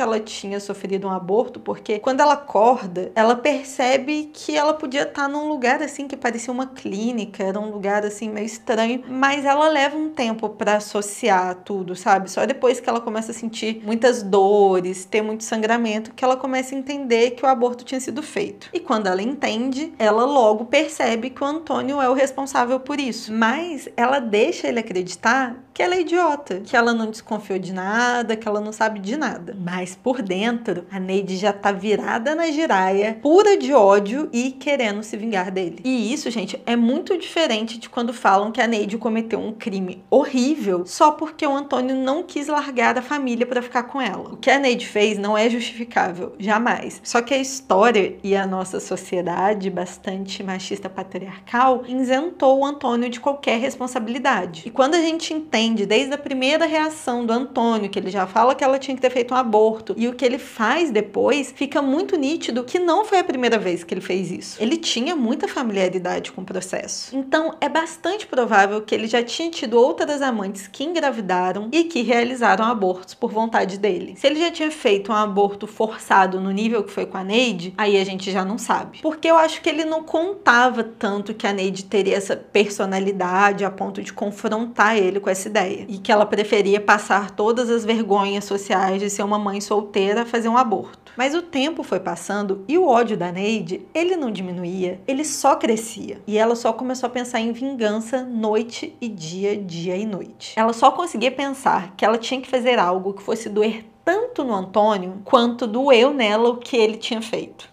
ela 0.00 0.18
tinha 0.18 0.58
sofrido 0.60 1.06
um 1.06 1.10
aborto, 1.10 1.60
porque 1.60 1.98
quando 1.98 2.20
ela 2.20 2.36
acorda, 2.54 3.10
ela 3.16 3.34
percebe 3.34 4.30
que 4.32 4.56
ela 4.56 4.74
podia 4.74 5.02
estar 5.02 5.28
num 5.28 5.48
lugar 5.48 5.82
assim 5.82 6.06
que 6.06 6.16
parecia 6.16 6.52
uma 6.52 6.68
clínica, 6.68 7.42
era 7.42 7.58
um 7.58 7.70
lugar 7.70 8.04
assim 8.04 8.28
meio 8.30 8.46
estranho, 8.46 9.02
mas 9.08 9.44
ela 9.44 9.68
leva 9.68 9.96
um 9.96 10.10
tempo 10.10 10.48
para 10.48 10.76
associar 10.76 11.56
tudo, 11.64 11.96
sabe? 11.96 12.30
Só 12.30 12.46
depois 12.46 12.78
que 12.78 12.88
ela 12.88 13.00
começa 13.00 13.32
a 13.32 13.34
sentir 13.34 13.82
muitas 13.84 14.22
dores, 14.22 15.04
ter 15.04 15.20
muito 15.20 15.42
sangramento, 15.42 16.14
que 16.14 16.24
ela 16.24 16.36
começa 16.36 16.76
a 16.76 16.78
entender 16.78 17.32
que 17.32 17.44
o 17.44 17.48
aborto 17.48 17.84
tinha 17.84 18.00
sido 18.00 18.22
feito. 18.22 18.68
E 18.72 18.78
quando 18.78 19.08
ela 19.08 19.20
entende, 19.20 19.92
ela 19.98 20.24
logo 20.24 20.66
percebe 20.66 21.30
que 21.30 21.42
o 21.42 21.46
Antônio 21.46 22.00
é 22.00 22.08
o 22.08 22.14
responsável 22.14 22.78
por 22.78 23.00
isso. 23.00 23.32
Mas 23.32 23.88
ela 23.96 24.20
deixa 24.20 24.68
ele 24.68 24.78
acreditar 24.78 25.56
que 25.74 25.82
ela 25.82 25.96
é 25.96 26.02
idiota, 26.02 26.60
que 26.60 26.76
ela 26.76 26.94
não 26.94 27.10
desconfiou 27.10 27.58
de 27.58 27.72
nada, 27.72 28.36
que 28.36 28.46
ela 28.46 28.60
não 28.60 28.72
sabe 28.72 29.00
de 29.00 29.16
nada. 29.16 29.56
Mas 29.58 29.98
por 30.00 30.22
dentro, 30.22 30.86
a 30.88 31.00
Neide 31.00 31.36
já 31.36 31.52
tá 31.52 31.72
virada 31.72 32.32
na 32.32 32.43
giraia, 32.52 33.18
pura 33.20 33.56
de 33.56 33.72
ódio 33.72 34.28
e 34.32 34.50
querendo 34.50 35.02
se 35.02 35.16
vingar 35.16 35.50
dele. 35.50 35.80
E 35.84 36.12
isso, 36.12 36.30
gente, 36.30 36.60
é 36.66 36.76
muito 36.76 37.16
diferente 37.16 37.78
de 37.78 37.88
quando 37.88 38.12
falam 38.12 38.52
que 38.52 38.60
a 38.60 38.66
Neide 38.66 38.98
cometeu 38.98 39.38
um 39.38 39.52
crime 39.52 40.02
horrível 40.10 40.84
só 40.86 41.10
porque 41.10 41.46
o 41.46 41.54
Antônio 41.54 41.96
não 41.96 42.22
quis 42.22 42.48
largar 42.48 42.94
da 42.94 43.02
família 43.02 43.46
para 43.46 43.62
ficar 43.62 43.84
com 43.84 44.00
ela. 44.00 44.32
O 44.32 44.36
que 44.36 44.50
a 44.50 44.58
Neide 44.58 44.86
fez 44.86 45.18
não 45.18 45.36
é 45.36 45.48
justificável, 45.48 46.34
jamais. 46.38 47.00
Só 47.02 47.20
que 47.20 47.34
a 47.34 47.38
história 47.38 48.16
e 48.22 48.36
a 48.36 48.46
nossa 48.46 48.80
sociedade 48.80 49.70
bastante 49.70 50.42
machista 50.42 50.88
patriarcal 50.88 51.84
isentou 51.86 52.60
o 52.60 52.64
Antônio 52.64 53.08
de 53.08 53.20
qualquer 53.20 53.58
responsabilidade. 53.58 54.62
E 54.66 54.70
quando 54.70 54.94
a 54.94 55.00
gente 55.00 55.32
entende 55.32 55.86
desde 55.86 56.14
a 56.14 56.18
primeira 56.18 56.66
reação 56.66 57.24
do 57.24 57.32
Antônio, 57.32 57.90
que 57.90 57.98
ele 57.98 58.10
já 58.10 58.26
fala 58.26 58.54
que 58.54 58.64
ela 58.64 58.78
tinha 58.78 58.94
que 58.94 59.02
ter 59.02 59.10
feito 59.10 59.34
um 59.34 59.36
aborto, 59.36 59.94
e 59.96 60.08
o 60.08 60.14
que 60.14 60.24
ele 60.24 60.38
faz 60.38 60.90
depois, 60.90 61.52
fica 61.54 61.80
muito 61.80 62.16
nítido 62.16 62.33
que 62.38 62.78
não 62.78 63.04
foi 63.04 63.18
a 63.18 63.24
primeira 63.24 63.58
vez 63.58 63.84
que 63.84 63.94
ele 63.94 64.00
fez 64.00 64.30
isso. 64.30 64.62
Ele 64.62 64.76
tinha 64.76 65.14
muita 65.16 65.48
familiaridade 65.48 66.32
com 66.32 66.42
o 66.42 66.44
processo. 66.44 67.16
Então, 67.16 67.54
é 67.60 67.68
bastante 67.68 68.26
provável 68.26 68.80
que 68.82 68.94
ele 68.94 69.06
já 69.06 69.22
tinha 69.22 69.50
tido 69.50 69.78
outras 69.78 70.22
amantes 70.22 70.66
que 70.66 70.84
engravidaram 70.84 71.68
e 71.72 71.84
que 71.84 72.02
realizaram 72.02 72.64
abortos 72.64 73.14
por 73.14 73.32
vontade 73.32 73.78
dele. 73.78 74.14
Se 74.16 74.26
ele 74.26 74.40
já 74.40 74.50
tinha 74.50 74.70
feito 74.70 75.12
um 75.12 75.14
aborto 75.14 75.66
forçado 75.66 76.40
no 76.40 76.50
nível 76.50 76.82
que 76.82 76.92
foi 76.92 77.06
com 77.06 77.16
a 77.16 77.24
Neide, 77.24 77.74
aí 77.76 78.00
a 78.00 78.04
gente 78.04 78.30
já 78.30 78.44
não 78.44 78.58
sabe. 78.58 79.00
Porque 79.00 79.28
eu 79.28 79.36
acho 79.36 79.60
que 79.60 79.68
ele 79.68 79.84
não 79.84 80.02
contava 80.02 80.84
tanto 80.84 81.34
que 81.34 81.46
a 81.46 81.52
Neide 81.52 81.84
teria 81.84 82.16
essa 82.16 82.36
personalidade 82.36 83.64
a 83.64 83.70
ponto 83.70 84.02
de 84.02 84.12
confrontar 84.12 84.96
ele 84.96 85.20
com 85.20 85.30
essa 85.30 85.48
ideia 85.48 85.86
e 85.88 85.98
que 85.98 86.12
ela 86.12 86.26
preferia 86.26 86.80
passar 86.80 87.30
todas 87.30 87.70
as 87.70 87.84
vergonhas 87.84 88.44
sociais 88.44 89.00
de 89.00 89.10
ser 89.10 89.22
uma 89.22 89.38
mãe 89.38 89.60
solteira 89.60 90.22
a 90.22 90.26
fazer 90.26 90.48
um 90.48 90.56
aborto. 90.56 91.03
Mas 91.16 91.34
o 91.34 91.42
tempo 91.42 91.82
foi 91.82 92.00
passando 92.00 92.64
e 92.66 92.76
o 92.76 92.86
ódio 92.86 93.16
da 93.16 93.30
Neide, 93.30 93.86
ele 93.94 94.16
não 94.16 94.30
diminuía, 94.30 95.00
ele 95.06 95.24
só 95.24 95.56
crescia. 95.56 96.20
E 96.26 96.36
ela 96.36 96.56
só 96.56 96.72
começou 96.72 97.06
a 97.06 97.10
pensar 97.10 97.40
em 97.40 97.52
vingança 97.52 98.22
noite 98.22 98.96
e 99.00 99.08
dia, 99.08 99.56
dia 99.56 99.96
e 99.96 100.04
noite. 100.04 100.54
Ela 100.56 100.72
só 100.72 100.90
conseguia 100.90 101.30
pensar 101.30 101.94
que 101.96 102.04
ela 102.04 102.18
tinha 102.18 102.40
que 102.40 102.50
fazer 102.50 102.78
algo 102.78 103.14
que 103.14 103.22
fosse 103.22 103.48
doer 103.48 103.84
tanto 104.04 104.44
no 104.44 104.54
Antônio 104.54 105.22
quanto 105.24 105.66
doeu 105.66 106.12
nela 106.12 106.50
o 106.50 106.58
que 106.58 106.76
ele 106.76 106.96
tinha 106.96 107.22
feito. 107.22 107.68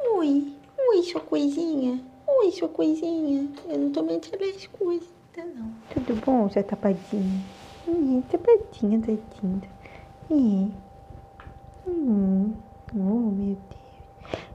Oi, 0.00 0.52
oi, 0.90 1.02
sua 1.02 1.20
coisinha. 1.20 2.00
Oi, 2.26 2.50
sua 2.52 2.68
coisinha. 2.68 3.48
Eu 3.68 3.78
não 3.78 3.90
tô 3.90 4.02
metendo 4.02 4.44
as 4.44 4.66
coisas 4.66 5.18
não. 5.44 5.70
Tudo 5.94 6.20
bom, 6.24 6.48
sua 6.48 6.62
tapadinha? 6.62 7.44
Ih, 7.86 8.22
tapadinha, 8.30 9.00
tadinha. 9.00 9.62
Ih. 10.30 10.87
Hum, 11.88 12.54
um 12.94 13.00
homem 13.00 13.58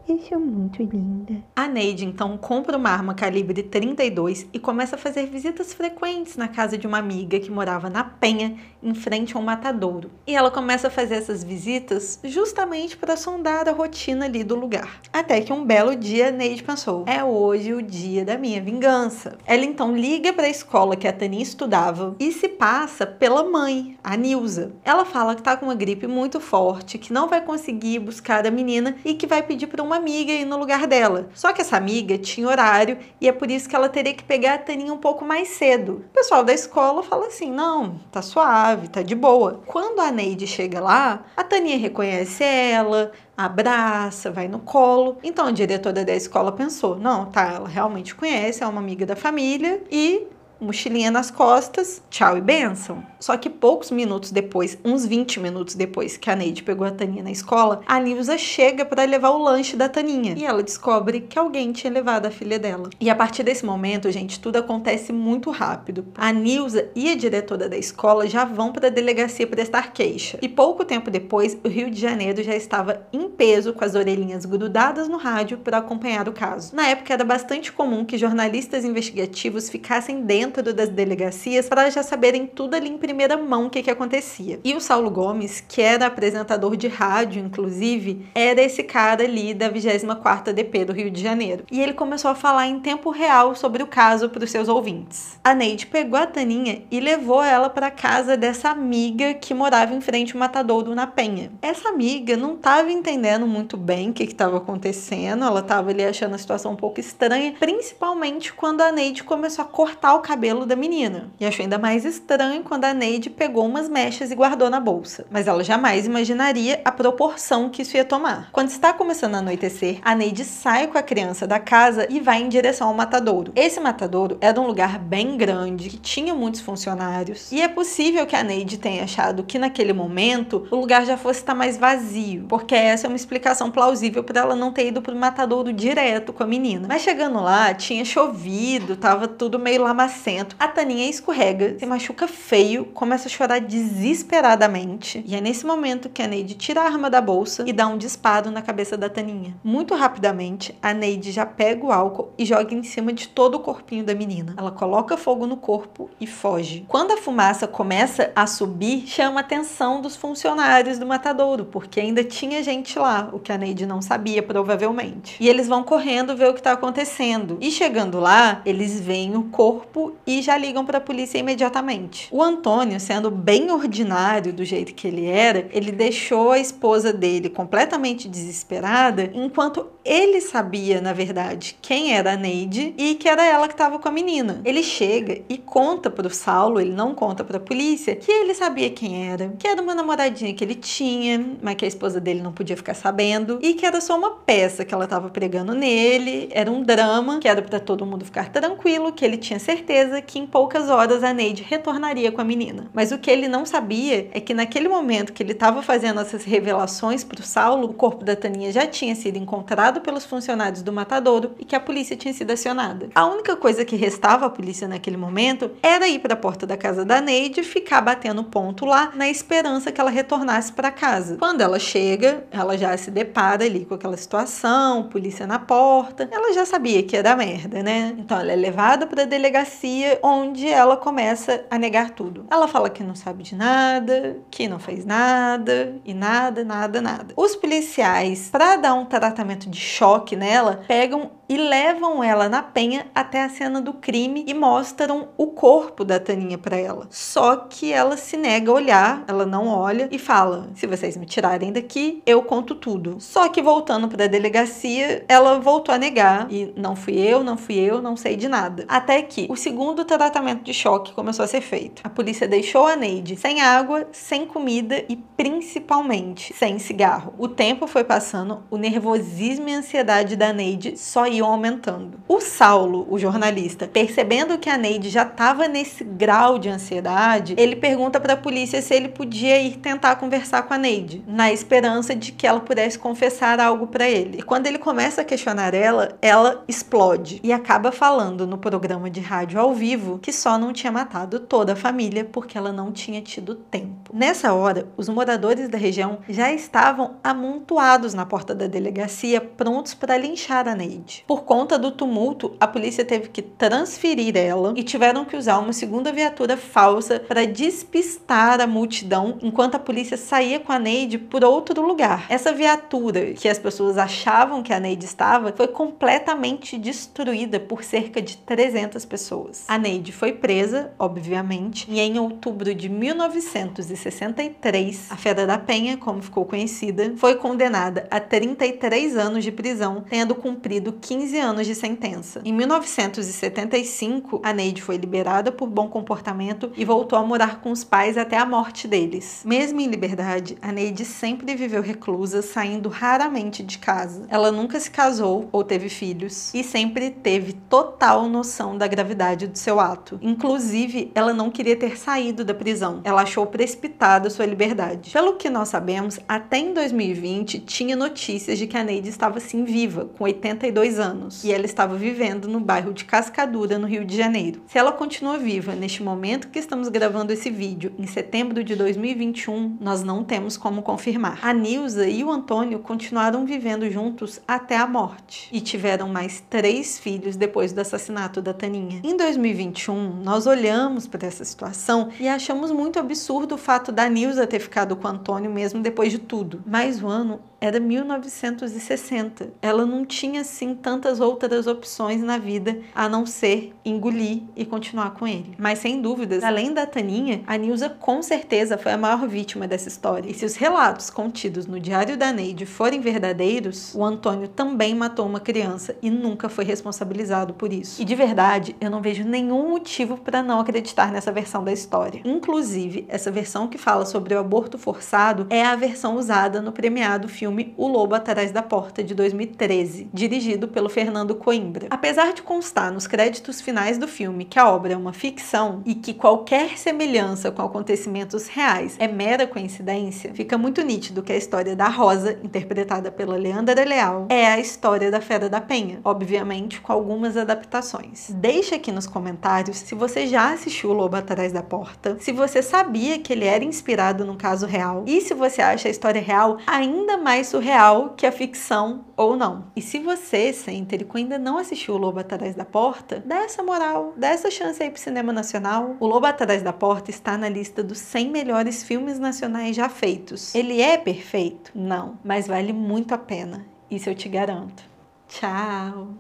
Eu 0.06 0.20
sou 0.20 0.38
muito 0.38 0.84
linda. 0.84 1.42
A 1.56 1.66
Neide 1.66 2.06
então 2.06 2.38
compra 2.38 2.78
uma 2.78 2.90
arma 2.90 3.14
calibre 3.14 3.64
32 3.64 4.46
e 4.52 4.60
começa 4.60 4.98
a 4.98 5.00
fazer 5.00 5.28
visitas 5.28 5.74
frequentes 5.74 6.36
na 6.36 6.50
casa 6.50 6.78
de 6.78 6.86
uma 6.86 6.98
amiga 6.98 7.40
que 7.40 7.50
morava 7.50 7.90
na 7.90 8.04
Penha, 8.04 8.58
em 8.82 8.94
frente 8.94 9.38
a 9.38 9.40
um 9.40 9.44
matadouro. 9.44 10.12
E 10.28 10.36
ela 10.36 10.52
começa 10.52 10.88
a 10.88 10.92
fazer 10.92 11.16
essas 11.16 11.42
visitas 11.42 12.20
justamente 12.22 12.98
para 12.98 13.16
sondar 13.16 13.70
a 13.70 13.72
rotina 13.72 14.26
ali 14.26 14.44
do 14.44 14.56
lugar. 14.56 15.00
Até 15.14 15.40
que 15.40 15.54
um 15.54 15.64
belo 15.64 15.96
dia 15.96 16.32
Neide 16.32 16.64
pensou: 16.64 17.06
é 17.08 17.24
hoje 17.24 17.74
o 17.74 17.82
dia 17.82 18.26
da 18.26 18.38
minha 18.38 18.62
vingança. 18.62 19.38
Ela 19.46 19.64
então 19.64 19.96
liga 19.96 20.34
para 20.34 20.48
a 20.48 20.50
escola 20.50 20.98
que 20.98 21.08
a 21.08 21.14
Tani 21.14 21.42
estudava 21.42 22.14
e 22.20 22.30
se 22.34 22.50
passa 22.50 23.06
pela 23.06 23.50
mãe, 23.50 23.98
a 24.04 24.18
Nilza. 24.18 24.74
Ela 24.84 25.06
fala 25.06 25.34
que 25.34 25.42
tá 25.42 25.56
com 25.56 25.68
uma 25.68 25.76
gripe 25.76 26.08
muito 26.08 26.42
forte, 26.42 26.98
que 26.98 27.14
não 27.14 27.30
vai 27.30 27.40
conseguir 27.40 28.00
buscar 28.00 28.46
a 28.46 28.52
menina 28.52 28.98
e 29.06 29.14
que 29.14 29.26
vai 29.26 29.42
pedir 29.42 29.68
para 29.68 29.82
uma 29.82 29.93
uma 29.94 29.98
amiga 30.00 30.32
ir 30.32 30.46
no 30.46 30.58
lugar 30.58 30.88
dela. 30.88 31.30
Só 31.36 31.54
que 31.54 31.62
essa 31.62 31.78
amiga 31.78 32.18
tinha 32.18 32.48
horário 32.48 32.98
e 33.22 33.28
é 33.28 33.32
por 33.32 33.52
isso 33.52 33.70
que 33.70 33.76
ela 33.76 33.88
teria 33.88 34.14
que 34.14 34.24
pegar 34.24 34.56
a 34.56 34.58
Taninha 34.58 34.92
um 34.92 34.98
pouco 34.98 35.24
mais 35.24 35.50
cedo. 35.50 36.04
O 36.10 36.14
pessoal 36.14 36.44
da 36.44 36.52
escola 36.52 37.04
fala 37.04 37.28
assim: 37.28 37.52
não, 37.52 38.00
tá 38.12 38.22
suave, 38.22 38.88
tá 38.88 39.04
de 39.04 39.14
boa. 39.14 39.62
Quando 39.68 40.00
a 40.00 40.12
Neide 40.12 40.48
chega 40.48 40.80
lá, 40.80 41.24
a 41.38 41.44
Taninha 41.44 41.78
reconhece 41.78 42.44
ela, 42.44 43.12
abraça, 43.38 44.32
vai 44.32 44.48
no 44.48 44.60
colo. 44.60 45.18
Então 45.24 45.46
a 45.46 45.52
diretora 45.52 46.04
da 46.04 46.16
escola 46.16 46.52
pensou: 46.52 46.98
não, 46.98 47.28
tá, 47.28 47.54
ela 47.54 47.70
realmente 47.70 48.16
conhece, 48.16 48.64
é 48.64 48.68
uma 48.68 48.82
amiga 48.82 49.06
da 49.06 49.16
família 49.16 49.84
e 49.92 50.26
mochilinha 50.60 51.12
nas 51.12 51.30
costas, 51.30 52.02
tchau 52.10 52.38
e 52.38 52.42
benção. 52.42 53.04
Só 53.24 53.38
que 53.38 53.50
poucos 53.50 53.90
minutos 53.90 54.32
depois, 54.32 54.78
uns 54.84 55.06
20 55.06 55.40
minutos 55.40 55.76
depois 55.76 56.18
que 56.18 56.30
a 56.30 56.36
Neide 56.36 56.62
pegou 56.62 56.86
a 56.86 56.92
Taninha 56.92 57.24
na 57.24 57.32
escola, 57.32 57.80
a 57.86 57.98
Nilza 57.98 58.38
chega 58.38 58.84
para 58.84 59.06
levar 59.06 59.30
o 59.30 59.42
lanche 59.42 59.78
da 59.78 59.88
Taninha 59.88 60.34
e 60.36 60.44
ela 60.44 60.62
descobre 60.62 61.22
que 61.22 61.40
alguém 61.40 61.72
tinha 61.72 61.94
levado 61.94 62.26
a 62.26 62.30
filha 62.30 62.60
dela. 62.60 62.90
E 63.00 63.10
a 63.10 63.16
partir 63.16 63.44
desse 63.44 63.66
momento, 63.66 64.12
gente, 64.12 64.42
tudo 64.42 64.58
acontece 64.58 65.14
muito 65.14 65.52
rápido. 65.52 66.06
A 66.16 66.34
Nilza 66.34 66.90
e 66.94 67.10
a 67.10 67.16
diretora 67.16 67.70
da 67.70 67.78
escola 67.78 68.28
já 68.28 68.44
vão 68.44 68.74
para 68.74 68.88
a 68.88 68.92
delegacia 68.92 69.48
prestar 69.48 69.94
queixa. 69.94 70.38
E 70.42 70.50
pouco 70.50 70.84
tempo 70.84 71.10
depois, 71.10 71.58
o 71.64 71.70
Rio 71.70 71.90
de 71.90 72.02
Janeiro 72.02 72.44
já 72.44 72.54
estava 72.54 73.08
em 73.14 73.30
peso 73.30 73.72
com 73.72 73.86
as 73.86 73.96
orelhinhas 73.96 74.44
grudadas 74.44 75.08
no 75.08 75.16
rádio 75.16 75.60
para 75.60 75.78
acompanhar 75.78 76.28
o 76.28 76.34
caso. 76.34 76.76
Na 76.76 76.90
época 76.90 77.14
era 77.14 77.24
bastante 77.24 77.72
comum 77.72 78.04
que 78.04 78.18
jornalistas 78.18 78.84
investigativos 78.84 79.70
ficassem 79.70 80.24
dentro 80.24 80.74
das 80.74 80.90
delegacias 80.90 81.70
para 81.70 81.90
já 81.90 82.04
saberem 82.04 82.46
tudo 82.46 82.76
ali 82.76 82.90
em 82.90 82.98
primeira 83.14 83.38
mão 83.38 83.68
o 83.68 83.70
que, 83.70 83.84
que 83.84 83.92
acontecia. 83.92 84.60
E 84.64 84.74
o 84.74 84.82
Saulo 84.82 85.12
Gomes, 85.12 85.64
que 85.68 85.84
era 85.84 86.08
apresentador 86.08 86.76
de 86.76 86.88
rádio, 86.88 87.46
inclusive, 87.46 88.26
era 88.34 88.60
esse 88.60 88.82
cara 88.82 89.24
ali 89.24 89.54
da 89.54 89.72
24ª 89.72 90.52
DP 90.52 90.86
do 90.86 90.94
Rio 90.94 91.12
de 91.12 91.22
Janeiro. 91.22 91.64
E 91.72 91.80
ele 91.80 91.94
começou 91.94 92.32
a 92.32 92.36
falar 92.36 92.66
em 92.66 92.80
tempo 92.80 93.12
real 93.12 93.54
sobre 93.54 93.84
o 93.84 93.88
caso 93.88 94.30
para 94.30 94.44
os 94.44 94.50
seus 94.50 94.68
ouvintes. 94.68 95.38
A 95.44 95.54
Neide 95.54 95.86
pegou 95.86 96.20
a 96.20 96.26
Taninha 96.26 96.82
e 96.90 97.00
levou 97.00 97.44
ela 97.44 97.70
para 97.70 97.92
casa 97.92 98.36
dessa 98.36 98.70
amiga 98.70 99.36
que 99.36 99.54
morava 99.54 99.94
em 99.94 100.02
frente 100.02 100.34
ao 100.34 100.40
matadouro 100.40 100.96
na 100.96 101.06
Penha. 101.06 101.52
Essa 101.62 101.90
amiga 101.90 102.36
não 102.36 102.56
estava 102.56 102.92
entendendo 102.92 103.46
muito 103.46 103.78
bem 103.78 104.10
o 104.10 104.14
que 104.14 104.24
estava 104.24 104.58
acontecendo, 104.58 105.46
ela 105.46 105.60
estava 105.60 105.92
ali 105.92 106.04
achando 106.04 106.34
a 106.34 106.40
situação 106.40 106.72
um 106.72 106.76
pouco 106.76 107.00
estranha, 107.00 107.54
principalmente 107.60 108.52
quando 108.52 108.82
a 108.82 108.92
Neide 108.92 109.24
começou 109.24 109.64
a 109.64 109.68
cortar 109.68 110.16
o 110.16 110.22
cabelo 110.22 110.66
da 110.66 110.76
menina. 110.76 111.30
E 111.40 111.46
achou 111.46 111.62
ainda 111.62 111.78
mais 111.78 112.06
estranho 112.06 112.64
quando 112.64 112.86
a 112.86 112.94
Neide 113.04 113.30
pegou 113.30 113.66
umas 113.66 113.90
mechas 113.90 114.32
e 114.32 114.36
guardou 114.36 114.70
na 114.70 114.80
bolsa, 114.80 115.26
mas 115.30 115.46
ela 115.46 115.62
jamais 115.62 116.06
imaginaria 116.06 116.80
a 116.86 116.92
proporção 116.92 117.68
que 117.70 117.82
isso 117.82 117.98
ia 117.98 118.06
tomar. 118.06 118.48
Quando 118.54 118.70
está 118.70 118.94
começando 118.94 119.36
a 119.36 119.40
anoitecer, 119.40 120.00
a 120.04 120.16
Neide 120.16 120.46
sai 120.46 120.88
com 120.88 120.98
a 120.98 121.04
criança 121.04 121.46
da 121.46 121.60
casa 121.60 122.08
e 122.10 122.22
vai 122.22 122.42
em 122.42 122.48
direção 122.48 122.88
ao 122.88 122.94
matadouro. 122.94 123.52
Esse 123.58 123.78
matadouro 123.82 124.38
era 124.40 124.58
um 124.62 124.66
lugar 124.66 124.98
bem 124.98 125.36
grande, 125.36 125.90
que 125.90 125.98
tinha 125.98 126.34
muitos 126.34 126.62
funcionários, 126.62 127.52
e 127.52 127.62
é 127.62 127.68
possível 127.68 128.26
que 128.26 128.38
a 128.38 128.42
Neide 128.44 128.78
tenha 128.78 129.04
achado 129.04 129.44
que 129.44 129.60
naquele 129.60 129.92
momento 129.92 130.66
o 130.72 130.78
lugar 130.78 131.06
já 131.06 131.18
fosse 131.18 131.42
estar 131.42 131.54
mais 131.54 131.76
vazio, 131.76 132.46
porque 132.48 132.74
essa 132.74 133.06
é 133.06 133.10
uma 133.10 133.18
explicação 133.18 133.70
plausível 133.70 134.24
para 134.24 134.40
ela 134.40 134.56
não 134.56 134.72
ter 134.72 134.88
ido 134.88 135.02
pro 135.02 135.14
matadouro 135.14 135.74
direto 135.74 136.32
com 136.32 136.44
a 136.44 136.48
menina. 136.48 136.88
Mas 136.88 137.02
chegando 137.02 137.42
lá, 137.42 137.74
tinha 137.74 138.06
chovido, 138.06 138.96
tava 138.96 139.28
tudo 139.28 139.60
meio 139.60 139.84
lamacento. 139.84 140.56
A 140.58 140.70
Taninha 140.70 141.10
escorrega, 141.10 141.78
se 141.78 141.86
machuca 141.86 142.30
feio, 142.30 142.93
começa 142.94 143.28
a 143.28 143.32
chorar 143.32 143.60
desesperadamente. 143.60 145.24
E 145.28 145.36
é 145.36 145.42
nesse 145.42 145.66
momento 145.66 146.10
que 146.10 146.22
a 146.22 146.28
Neide 146.28 146.56
tira 146.56 146.82
a 146.82 146.86
arma 146.86 147.10
da 147.10 147.22
bolsa 147.22 147.64
e 147.68 147.74
dá 147.74 147.88
um 147.88 147.98
disparo 147.98 148.52
na 148.52 148.62
cabeça 148.62 148.96
da 148.96 149.10
Taninha. 149.10 149.56
Muito 149.64 149.96
rapidamente, 149.96 150.78
a 150.82 150.94
Neide 150.94 151.32
já 151.32 151.46
pega 151.46 151.86
o 151.86 151.92
álcool 151.92 152.32
e 152.38 152.46
joga 152.46 152.74
em 152.74 152.84
cima 152.84 153.12
de 153.12 153.28
todo 153.28 153.56
o 153.56 153.60
corpinho 153.60 154.04
da 154.04 154.16
menina. 154.16 154.54
Ela 154.58 154.72
coloca 154.72 155.18
fogo 155.18 155.48
no 155.48 155.58
corpo 155.58 156.10
e 156.20 156.28
foge. 156.28 156.86
Quando 156.88 157.12
a 157.12 157.18
fumaça 157.18 157.68
começa 157.68 158.32
a 158.36 158.46
subir, 158.48 159.08
chama 159.08 159.40
a 159.40 159.42
atenção 159.42 160.02
dos 160.02 160.16
funcionários 160.16 161.00
do 161.00 161.06
matadouro, 161.06 161.66
porque 161.66 162.00
ainda 162.00 162.24
tinha 162.24 162.64
gente 162.64 162.98
lá, 163.00 163.30
o 163.34 163.40
que 163.40 163.52
a 163.52 163.58
Neide 163.58 163.86
não 163.86 164.02
sabia, 164.02 164.44
provavelmente. 164.44 165.38
E 165.40 165.50
eles 165.50 165.68
vão 165.68 165.84
correndo 165.84 166.36
ver 166.36 166.50
o 166.50 166.54
que 166.54 166.60
está 166.60 166.74
acontecendo. 166.74 167.58
E 167.60 167.72
chegando 167.72 168.20
lá, 168.20 168.62
eles 168.66 169.00
veem 169.00 169.36
o 169.36 169.44
corpo 169.44 170.14
e 170.26 170.42
já 170.42 170.58
ligam 170.58 170.86
para 170.86 170.98
a 170.98 171.02
polícia 171.02 171.38
imediatamente. 171.38 172.28
O 172.32 172.42
Antônio, 172.42 172.73
sendo 173.00 173.30
bem 173.32 173.72
ordinário 173.72 174.54
do 174.54 174.64
jeito 174.64 174.94
que 174.94 175.08
ele 175.08 175.26
era, 175.26 175.68
ele 175.72 175.92
deixou 175.92 176.52
a 176.52 176.60
esposa 176.60 177.12
dele 177.12 177.50
completamente 177.50 178.28
desesperada, 178.28 179.30
enquanto 179.34 179.88
ele 180.06 180.42
sabia, 180.42 181.00
na 181.00 181.14
verdade, 181.14 181.78
quem 181.82 182.14
era 182.14 182.34
a 182.34 182.38
Neide 182.38 182.94
e 182.98 183.16
que 183.16 183.30
era 183.30 183.46
ela 183.46 183.68
que 183.68 183.74
estava 183.74 183.98
com 184.00 184.08
a 184.08 184.12
menina. 184.12 184.62
Ele 184.66 184.84
chega 184.84 185.42
e 185.48 185.58
conta 185.58 186.10
para 186.10 186.28
o 186.28 186.34
Saulo, 186.34 186.80
ele 186.80 186.92
não 186.92 187.16
conta 187.16 187.44
para 187.44 187.58
a 187.58 187.60
polícia, 187.60 188.16
que 188.16 188.32
ele 188.32 188.54
sabia 188.54 188.90
quem 188.90 189.30
era, 189.30 189.54
que 189.58 189.68
era 189.68 189.82
uma 189.82 189.96
namoradinha 189.96 190.54
que 190.54 190.64
ele 190.64 190.76
tinha, 190.76 191.58
mas 191.62 191.76
que 191.76 191.86
a 191.86 191.88
esposa 191.88 192.20
dele 192.20 192.42
não 192.42 192.52
podia 192.52 192.76
ficar 192.76 192.94
sabendo 192.94 193.60
e 193.62 193.74
que 193.74 193.86
era 193.86 194.02
só 194.02 194.18
uma 194.18 194.32
peça 194.32 194.84
que 194.84 194.94
ela 194.94 195.06
estava 195.06 195.30
pregando 195.30 195.74
nele, 195.74 196.50
era 196.52 196.70
um 196.70 196.84
drama 196.84 197.40
que 197.40 197.48
era 197.48 197.62
para 197.62 197.80
todo 197.80 198.06
mundo 198.06 198.26
ficar 198.26 198.50
tranquilo, 198.50 199.14
que 199.14 199.24
ele 199.24 199.38
tinha 199.38 199.60
certeza 199.60 200.22
que 200.22 200.40
em 200.40 200.46
poucas 200.46 200.90
horas 200.90 201.24
a 201.24 201.34
Neide 201.34 201.64
retornaria 201.64 202.32
com 202.32 202.42
a 202.42 202.44
menina. 202.44 202.63
Mas 202.94 203.12
o 203.12 203.18
que 203.18 203.30
ele 203.30 203.48
não 203.48 203.66
sabia 203.66 204.30
é 204.32 204.40
que 204.40 204.54
naquele 204.54 204.88
momento 204.88 205.34
que 205.34 205.42
ele 205.42 205.54
estava 205.54 205.82
fazendo 205.82 206.20
essas 206.22 206.44
revelações 206.44 207.24
para 207.24 207.42
o 207.42 207.44
Saulo, 207.44 207.90
o 207.90 207.94
corpo 207.94 208.24
da 208.24 208.36
Taninha 208.36 208.72
já 208.72 208.86
tinha 208.86 209.16
sido 209.16 209.38
encontrado 209.38 210.02
pelos 210.02 210.26
funcionários 210.26 210.82
do 210.82 210.94
matadouro 210.94 211.52
e 211.60 211.66
que 211.66 211.76
a 211.76 211.80
polícia 211.80 212.16
tinha 212.16 212.34
sido 212.34 212.52
acionada. 212.52 213.10
A 213.16 213.26
única 213.26 213.56
coisa 213.56 213.84
que 213.84 213.96
restava 213.96 214.46
à 214.46 214.50
polícia 214.50 214.88
naquele 214.88 215.18
momento 215.18 215.72
era 215.82 216.08
ir 216.08 216.20
para 216.20 216.34
a 216.34 216.38
porta 216.38 216.68
da 216.68 216.78
casa 216.78 217.04
da 217.04 217.20
Neide 217.20 217.62
e 217.62 217.64
ficar 217.64 218.02
batendo 218.02 218.44
ponto 218.44 218.86
lá 218.86 219.12
na 219.16 219.28
esperança 219.28 219.92
que 219.92 220.00
ela 220.00 220.10
retornasse 220.10 220.72
para 220.72 220.92
casa. 220.92 221.38
Quando 221.38 221.62
ela 221.62 221.80
chega, 221.80 222.46
ela 222.52 222.78
já 222.78 222.96
se 222.98 223.10
depara 223.10 223.66
ali 223.66 223.86
com 223.86 223.96
aquela 223.96 224.18
situação, 224.18 225.04
polícia 225.04 225.48
na 225.48 225.60
porta. 225.60 226.30
Ela 226.32 226.54
já 226.54 226.66
sabia 226.66 227.02
que 227.04 227.24
dar 227.24 227.38
merda, 227.38 227.82
né? 227.82 228.14
Então 228.18 228.40
ela 228.40 228.52
é 228.52 228.56
levada 228.56 229.08
para 229.08 229.24
a 229.24 229.26
delegacia 229.26 230.20
onde 230.22 230.68
ela 230.68 230.98
começa 230.98 231.66
a 231.72 231.78
negar 231.80 232.12
tudo. 232.12 232.46
Ela 232.54 232.68
fala 232.68 232.88
que 232.88 233.04
não 233.04 233.16
sabe 233.16 233.42
de 233.42 233.56
nada, 233.56 234.38
que 234.52 234.68
não 234.68 234.78
fez 234.78 235.04
nada 235.04 236.00
e 236.06 236.14
nada, 236.14 236.64
nada, 236.64 237.02
nada. 237.02 237.34
Os 237.36 237.56
policiais, 237.56 238.50
para 238.52 238.76
dar 238.76 238.94
um 238.94 239.06
tratamento 239.06 239.68
de 239.68 239.80
choque 239.80 240.36
nela, 240.36 240.84
pegam 240.88 241.32
e 241.50 241.58
levam 241.58 242.24
ela 242.24 242.48
na 242.48 242.64
penha 242.64 243.08
até 243.14 243.44
a 243.44 243.50
cena 243.50 243.82
do 243.82 243.94
crime 243.94 244.46
e 244.48 244.54
mostram 244.54 245.30
o 245.38 245.48
corpo 245.48 246.06
da 246.06 246.20
Taninha 246.20 246.58
para 246.58 246.78
ela. 246.78 247.08
Só 247.10 247.56
que 247.56 247.92
ela 247.92 248.18
se 248.18 248.38
nega 248.38 248.72
a 248.72 248.76
olhar, 248.76 249.24
ela 249.28 249.46
não 249.46 249.68
olha 249.68 250.08
e 250.12 250.18
fala: 250.18 250.70
"Se 250.76 250.88
vocês 250.88 251.18
me 251.18 251.26
tirarem 251.26 251.72
daqui, 251.74 252.22
eu 252.26 252.44
conto 252.44 252.76
tudo". 252.76 253.18
Só 253.20 253.50
que 253.50 253.62
voltando 253.62 254.08
para 254.08 254.26
a 254.26 254.28
delegacia, 254.28 255.26
ela 255.28 255.60
voltou 255.60 255.94
a 255.94 255.98
negar 255.98 256.48
e 256.52 256.74
não 256.78 256.96
fui 256.96 257.18
eu, 257.18 257.44
não 257.44 257.58
fui 257.58 257.76
eu, 257.76 258.02
não 258.02 258.16
sei 258.16 258.36
de 258.36 258.48
nada. 258.48 258.86
Até 258.88 259.22
que 259.22 259.48
o 259.50 259.56
segundo 259.56 260.06
tratamento 260.06 260.64
de 260.64 260.74
choque 260.74 261.14
começou 261.14 261.44
a 261.44 261.48
ser 261.48 261.62
feito. 261.62 262.02
A 262.04 262.10
polícia 262.10 262.43
deixou 262.48 262.88
a 262.88 262.96
Neide 262.96 263.36
sem 263.36 263.62
água, 263.62 264.08
sem 264.12 264.46
comida 264.46 265.04
e 265.10 265.16
principalmente 265.16 266.54
sem 266.54 266.80
cigarro. 266.80 267.34
O 267.38 267.48
tempo 267.48 267.88
foi 267.88 268.04
passando, 268.04 268.64
o 268.70 268.78
nervosismo 268.78 269.70
e 269.70 269.74
a 269.74 269.78
ansiedade 269.78 270.36
da 270.36 270.54
Neide 270.54 270.98
só 270.98 271.28
iam 271.28 271.48
aumentando. 271.48 272.20
O 272.28 272.40
Saulo, 272.40 273.08
o 273.10 273.20
jornalista, 273.20 273.88
percebendo 273.88 274.58
que 274.58 274.70
a 274.70 274.78
Neide 274.78 275.10
já 275.10 275.24
estava 275.24 275.68
nesse 275.68 276.04
grau 276.04 276.58
de 276.58 276.70
ansiedade, 276.70 277.56
ele 277.58 277.76
pergunta 277.76 278.20
para 278.20 278.34
a 278.34 278.38
polícia 278.38 278.82
se 278.82 278.94
ele 278.94 279.10
podia 279.10 279.62
ir 279.62 279.78
tentar 279.78 280.16
conversar 280.16 280.64
com 280.64 280.74
a 280.74 280.78
Neide, 280.78 281.24
na 281.28 281.52
esperança 281.52 282.16
de 282.16 282.32
que 282.32 282.48
ela 282.48 282.60
pudesse 282.60 282.98
confessar 282.98 283.60
algo 283.60 283.88
para 283.88 284.10
ele. 284.10 284.40
E 284.40 284.44
quando 284.44 284.68
ele 284.68 284.78
começa 284.78 285.22
a 285.22 285.26
questionar 285.26 285.74
ela, 285.74 286.18
ela 286.22 286.64
explode 286.68 287.40
e 287.44 287.52
acaba 287.52 287.92
falando 287.92 288.48
no 288.48 288.58
programa 288.58 289.10
de 289.10 289.20
rádio 289.20 289.60
ao 289.60 289.74
vivo 289.74 290.20
que 290.20 290.32
só 290.32 290.58
não 290.58 290.74
tinha 290.74 290.92
matado 290.92 291.40
toda 291.40 291.74
a 291.74 291.76
família 291.76 292.26
porque 292.34 292.58
ela 292.58 292.74
não 292.74 292.92
tinha 292.92 293.22
tido 293.22 293.54
tempo. 293.54 294.12
Nessa 294.12 294.54
hora, 294.54 294.88
os 294.98 295.08
moradores 295.08 295.70
da 295.70 295.78
região 295.78 296.18
já 296.28 296.52
estavam 296.52 297.16
amontoados 297.24 298.16
na 298.16 298.26
porta 298.26 298.56
da 298.56 298.66
delegacia, 298.66 299.40
prontos 299.40 299.94
para 299.94 300.18
linchar 300.18 300.68
a 300.68 300.76
Neide. 300.76 301.24
Por 301.28 301.44
conta 301.44 301.78
do 301.78 301.92
tumulto, 301.92 302.58
a 302.60 302.68
polícia 302.68 303.06
teve 303.06 303.30
que 303.30 303.44
transferir 303.44 304.36
ela 304.36 304.74
e 304.76 304.84
tiveram 304.84 305.24
que 305.24 305.38
usar 305.38 305.60
uma 305.60 305.72
segunda 305.74 306.12
viatura 306.12 306.58
falsa 306.58 307.20
para 307.20 307.46
despistar 307.46 308.60
a 308.60 308.66
multidão 308.66 309.38
enquanto 309.42 309.76
a 309.76 309.80
polícia 309.80 310.18
saía 310.18 310.60
com 310.60 310.72
a 310.72 310.80
Neide 310.80 311.20
por 311.20 311.46
outro 311.46 311.86
lugar. 311.86 312.26
Essa 312.30 312.52
viatura, 312.52 313.34
que 313.34 313.48
as 313.48 313.60
pessoas 313.60 313.98
achavam 313.98 314.64
que 314.64 314.74
a 314.74 314.80
Neide 314.80 315.06
estava, 315.06 315.54
foi 315.56 315.68
completamente 315.68 316.80
destruída 316.80 317.60
por 317.60 317.84
cerca 317.84 318.20
de 318.20 318.38
300 318.38 319.06
pessoas. 319.06 319.66
A 319.68 319.78
Neide 319.78 320.12
foi 320.12 320.34
presa, 320.34 320.92
obviamente, 320.98 321.86
e 321.88 322.00
em 322.00 322.23
outubro 322.24 322.74
de 322.74 322.90
1963, 322.90 325.08
a 325.10 325.16
Fera 325.16 325.46
da 325.46 325.58
Penha, 325.58 325.98
como 325.98 326.22
ficou 326.22 326.46
conhecida, 326.46 327.14
foi 327.18 327.36
condenada 327.36 328.08
a 328.10 328.20
33 328.20 329.18
anos 329.18 329.44
de 329.44 329.52
prisão, 329.52 330.04
tendo 330.10 330.34
cumprido 330.34 330.94
15 330.94 331.38
anos 331.40 331.68
de 331.68 331.76
sentença. 331.76 332.42
Em 332.44 332.54
1975, 332.54 334.42
a 334.44 334.54
Neide 334.54 334.82
foi 334.82 334.98
liberada 334.98 335.52
por 335.52 335.70
bom 335.70 335.88
comportamento 335.88 336.72
e 336.76 336.84
voltou 336.84 337.20
a 337.20 337.24
morar 337.24 337.62
com 337.62 337.72
os 337.72 337.84
pais 337.84 338.18
até 338.18 338.38
a 338.38 338.46
morte 338.46 338.88
deles. 338.88 339.44
Mesmo 339.46 339.80
em 339.80 339.88
liberdade, 339.88 340.58
a 340.62 340.72
Neide 340.72 341.06
sempre 341.06 341.56
viveu 341.56 341.82
reclusa, 341.82 342.42
saindo 342.42 342.90
raramente 342.90 343.64
de 343.64 343.78
casa. 343.78 344.26
Ela 344.30 344.52
nunca 344.52 344.80
se 344.80 344.90
casou 344.90 345.48
ou 345.52 345.64
teve 345.64 345.90
filhos 345.90 346.54
e 346.54 346.64
sempre 346.64 347.10
teve 347.10 347.54
total 347.54 348.28
noção 348.28 348.78
da 348.78 348.88
gravidade 348.88 349.48
do 349.48 349.58
seu 349.58 349.80
ato. 349.80 350.20
Inclusive, 350.22 351.12
ela 351.14 351.34
não 351.34 351.52
queria 351.52 351.76
ter 351.76 351.98
saído 351.98 352.13
da 352.44 352.54
prisão. 352.54 353.02
Ela 353.04 353.24
achou 353.24 353.48
precipitada 353.48 354.30
sua 354.30 354.46
liberdade. 354.46 355.10
Pelo 355.10 355.34
que 355.34 355.50
nós 355.50 355.70
sabemos, 355.70 356.20
até 356.28 356.58
em 356.58 356.72
2020 356.72 357.60
tinha 357.60 357.96
notícias 357.96 358.60
de 358.60 358.68
que 358.68 358.78
a 358.78 358.84
Neide 358.84 359.10
estava 359.10 359.40
sim 359.40 359.64
viva, 359.64 360.06
com 360.18 360.24
82 360.24 361.00
anos, 361.00 361.44
e 361.44 361.52
ela 361.52 361.66
estava 361.66 361.96
vivendo 361.96 362.48
no 362.48 362.60
bairro 362.60 362.94
de 362.94 363.04
Cascadura, 363.04 363.80
no 363.80 363.88
Rio 363.88 364.06
de 364.06 364.16
Janeiro. 364.16 364.62
Se 364.68 364.78
ela 364.78 364.92
continua 364.92 365.40
viva 365.40 365.74
neste 365.74 366.04
momento 366.04 366.50
que 366.50 366.60
estamos 366.60 366.88
gravando 366.88 367.34
esse 367.34 367.50
vídeo, 367.50 367.92
em 367.98 368.06
setembro 368.06 368.64
de 368.64 368.76
2021, 368.76 369.78
nós 369.82 370.04
não 370.04 370.24
temos 370.24 370.56
como 370.56 370.84
confirmar. 370.84 371.40
A 371.42 371.52
Nilza 371.52 372.08
e 372.08 372.24
o 372.24 372.30
Antônio 372.30 372.78
continuaram 372.78 373.44
vivendo 373.44 373.90
juntos 373.90 374.40
até 374.48 374.78
a 374.78 374.86
morte 374.86 375.50
e 375.52 375.60
tiveram 375.60 376.08
mais 376.08 376.44
três 376.48 377.00
filhos 377.00 377.36
depois 377.36 377.74
do 377.74 377.82
assassinato 377.82 378.40
da 378.40 378.54
Taninha. 378.54 379.02
Em 379.04 379.18
2021, 379.18 380.22
nós 380.22 380.46
olhamos 380.46 381.08
para 381.08 381.28
essa 381.28 381.44
situação 381.44 382.03
e 382.20 382.28
achamos 382.28 382.72
muito 382.72 383.00
absurdo 383.00 383.56
o 383.56 383.58
fato 383.58 383.92
da 383.92 384.08
Nilza 384.10 384.48
ter 384.48 384.60
ficado 384.60 384.96
com 384.96 385.08
o 385.08 385.12
Antônio 385.12 385.52
mesmo 385.52 385.82
depois 385.82 386.12
de 386.12 386.20
tudo. 386.20 386.64
Mas 386.66 387.02
o 387.02 387.08
ano 387.08 387.40
era 387.64 387.80
1960. 387.80 389.54
Ela 389.62 389.86
não 389.86 390.06
tinha 390.06 390.42
assim 390.42 390.76
tantas 390.76 391.22
outras 391.22 391.66
opções 391.66 392.22
na 392.22 392.38
vida 392.38 392.80
a 392.94 393.08
não 393.08 393.26
ser 393.26 393.74
engolir 393.86 394.42
e 394.54 394.66
continuar 394.66 395.12
com 395.12 395.26
ele. 395.26 395.56
Mas 395.58 395.80
sem 395.80 396.02
dúvidas, 396.02 396.44
além 396.44 396.74
da 396.74 396.86
Taninha, 396.86 397.42
a 397.48 397.56
Nilza 397.56 397.88
com 397.88 398.22
certeza 398.22 398.78
foi 398.78 398.92
a 398.92 398.98
maior 398.98 399.26
vítima 399.30 399.66
dessa 399.66 399.88
história. 399.88 400.30
E 400.30 400.34
se 400.34 400.44
os 400.44 400.58
relatos 400.58 401.10
contidos 401.10 401.66
no 401.66 401.80
diário 401.80 402.18
da 402.18 402.34
Neide 402.34 402.66
forem 402.66 403.00
verdadeiros, 403.00 403.96
o 403.96 404.04
Antônio 404.04 404.50
também 404.50 404.94
matou 404.94 405.26
uma 405.26 405.40
criança 405.40 405.96
e 406.02 406.10
nunca 406.10 406.50
foi 406.50 406.66
responsabilizado 406.66 407.54
por 407.54 407.72
isso. 407.72 408.02
E 408.02 408.04
de 408.04 408.14
verdade, 408.14 408.76
eu 408.82 408.90
não 408.90 409.02
vejo 409.02 409.24
nenhum 409.24 409.70
motivo 409.70 410.18
para 410.18 410.44
não 410.44 410.60
acreditar 410.60 411.14
nessa 411.14 411.32
versão 411.32 411.64
da 411.64 411.72
história. 411.72 412.20
Inclusive, 412.26 413.06
essa 413.08 413.32
versão 413.32 413.70
que 413.70 413.78
fala 413.78 414.06
sobre 414.06 414.34
o 414.34 414.40
aborto 414.40 414.78
forçado 414.78 415.48
é 415.50 415.64
a 415.64 415.78
versão 415.78 416.18
usada 416.18 416.62
no 416.62 416.74
premiado 416.74 417.30
filme 417.30 417.53
O 417.78 417.88
Lobo 417.88 418.16
Atrás 418.16 418.52
da 418.52 418.62
Porta 418.62 419.04
de 419.04 419.14
2013, 419.14 420.10
dirigido 420.14 420.68
pelo 420.68 420.90
Fernando 420.90 421.36
Coimbra. 421.36 421.88
Apesar 421.90 422.34
de 422.34 422.42
constar 422.42 422.92
nos 422.92 423.08
créditos 423.08 423.62
finais 423.62 423.98
do 423.98 424.08
filme 424.08 424.46
que 424.46 424.60
a 424.60 424.70
obra 424.70 424.94
é 424.94 424.98
uma 424.98 425.14
ficção 425.14 425.82
e 425.86 425.96
que 425.96 426.14
qualquer 426.14 426.78
semelhança 426.78 427.52
com 427.52 427.62
acontecimentos 427.62 428.48
reais 428.48 428.96
é 429.00 429.08
mera 429.08 429.46
coincidência, 429.46 430.34
fica 430.34 430.58
muito 430.58 430.82
nítido 430.82 431.22
que 431.22 431.32
a 431.32 431.38
história 431.38 431.76
da 431.76 431.88
Rosa, 431.88 432.40
interpretada 432.44 433.12
pela 433.12 433.36
Leandra 433.36 433.84
Leal, 433.84 434.28
é 434.30 434.48
a 434.48 434.60
história 434.60 435.12
da 435.12 435.22
Fera 435.22 435.50
da 435.50 435.62
Penha, 435.62 436.00
obviamente 436.04 436.82
com 436.82 436.92
algumas 436.92 437.38
adaptações. 437.38 438.30
Deixa 438.32 438.76
aqui 438.76 438.92
nos 438.92 439.08
comentários 439.08 439.78
se 439.78 439.96
você 439.96 440.28
já 440.28 440.54
assistiu 440.54 440.90
O 440.90 440.94
Lobo 440.94 441.16
Atrás 441.16 441.52
da 441.52 441.62
Porta, 441.62 442.18
se 442.20 442.32
você 442.32 442.62
sabia 442.62 443.20
que 443.20 443.34
ele 443.34 443.46
era 443.46 443.64
inspirado 443.64 444.26
num 444.26 444.38
caso 444.38 444.66
real 444.66 445.04
e 445.06 445.22
se 445.22 445.34
você 445.34 445.62
acha 445.62 445.88
a 445.88 445.92
história 445.92 446.22
real 446.22 446.58
ainda 446.66 447.18
mais 447.44 447.48
surreal 447.50 448.14
que 448.16 448.26
a 448.26 448.32
ficção 448.32 449.04
ou 449.18 449.36
não. 449.36 449.66
E 449.76 449.82
se 449.82 450.00
você, 450.00 450.54
Cêntrico, 450.54 451.18
ainda 451.18 451.38
não 451.38 451.58
assistiu 451.58 451.96
O 451.96 451.98
Lobo 451.98 452.20
Atrás 452.20 452.56
da 452.56 452.64
Porta, 452.64 453.22
dá 453.26 453.44
essa 453.44 453.62
moral, 453.62 454.14
dá 454.16 454.30
essa 454.30 454.50
chance 454.50 454.82
aí 454.82 454.90
pro 454.90 455.02
cinema 455.02 455.34
nacional. 455.34 455.98
O 456.00 456.08
Lobo 456.08 456.26
Atrás 456.26 456.62
da 456.62 456.72
Porta 456.72 457.12
está 457.12 457.38
na 457.38 457.50
lista 457.50 457.84
dos 457.84 457.98
100 458.00 458.30
melhores 458.30 458.84
filmes 458.84 459.20
nacionais 459.20 459.76
já 459.76 459.90
feitos. 459.90 460.56
Ele 460.56 460.82
é 460.82 460.98
perfeito? 460.98 461.72
Não, 461.76 462.18
mas 462.24 462.48
vale 462.48 462.72
muito 462.72 463.14
a 463.14 463.18
pena. 463.18 463.66
Isso 463.92 464.10
eu 464.10 464.16
te 464.16 464.30
garanto. 464.30 464.84
Tchau! 465.28 466.14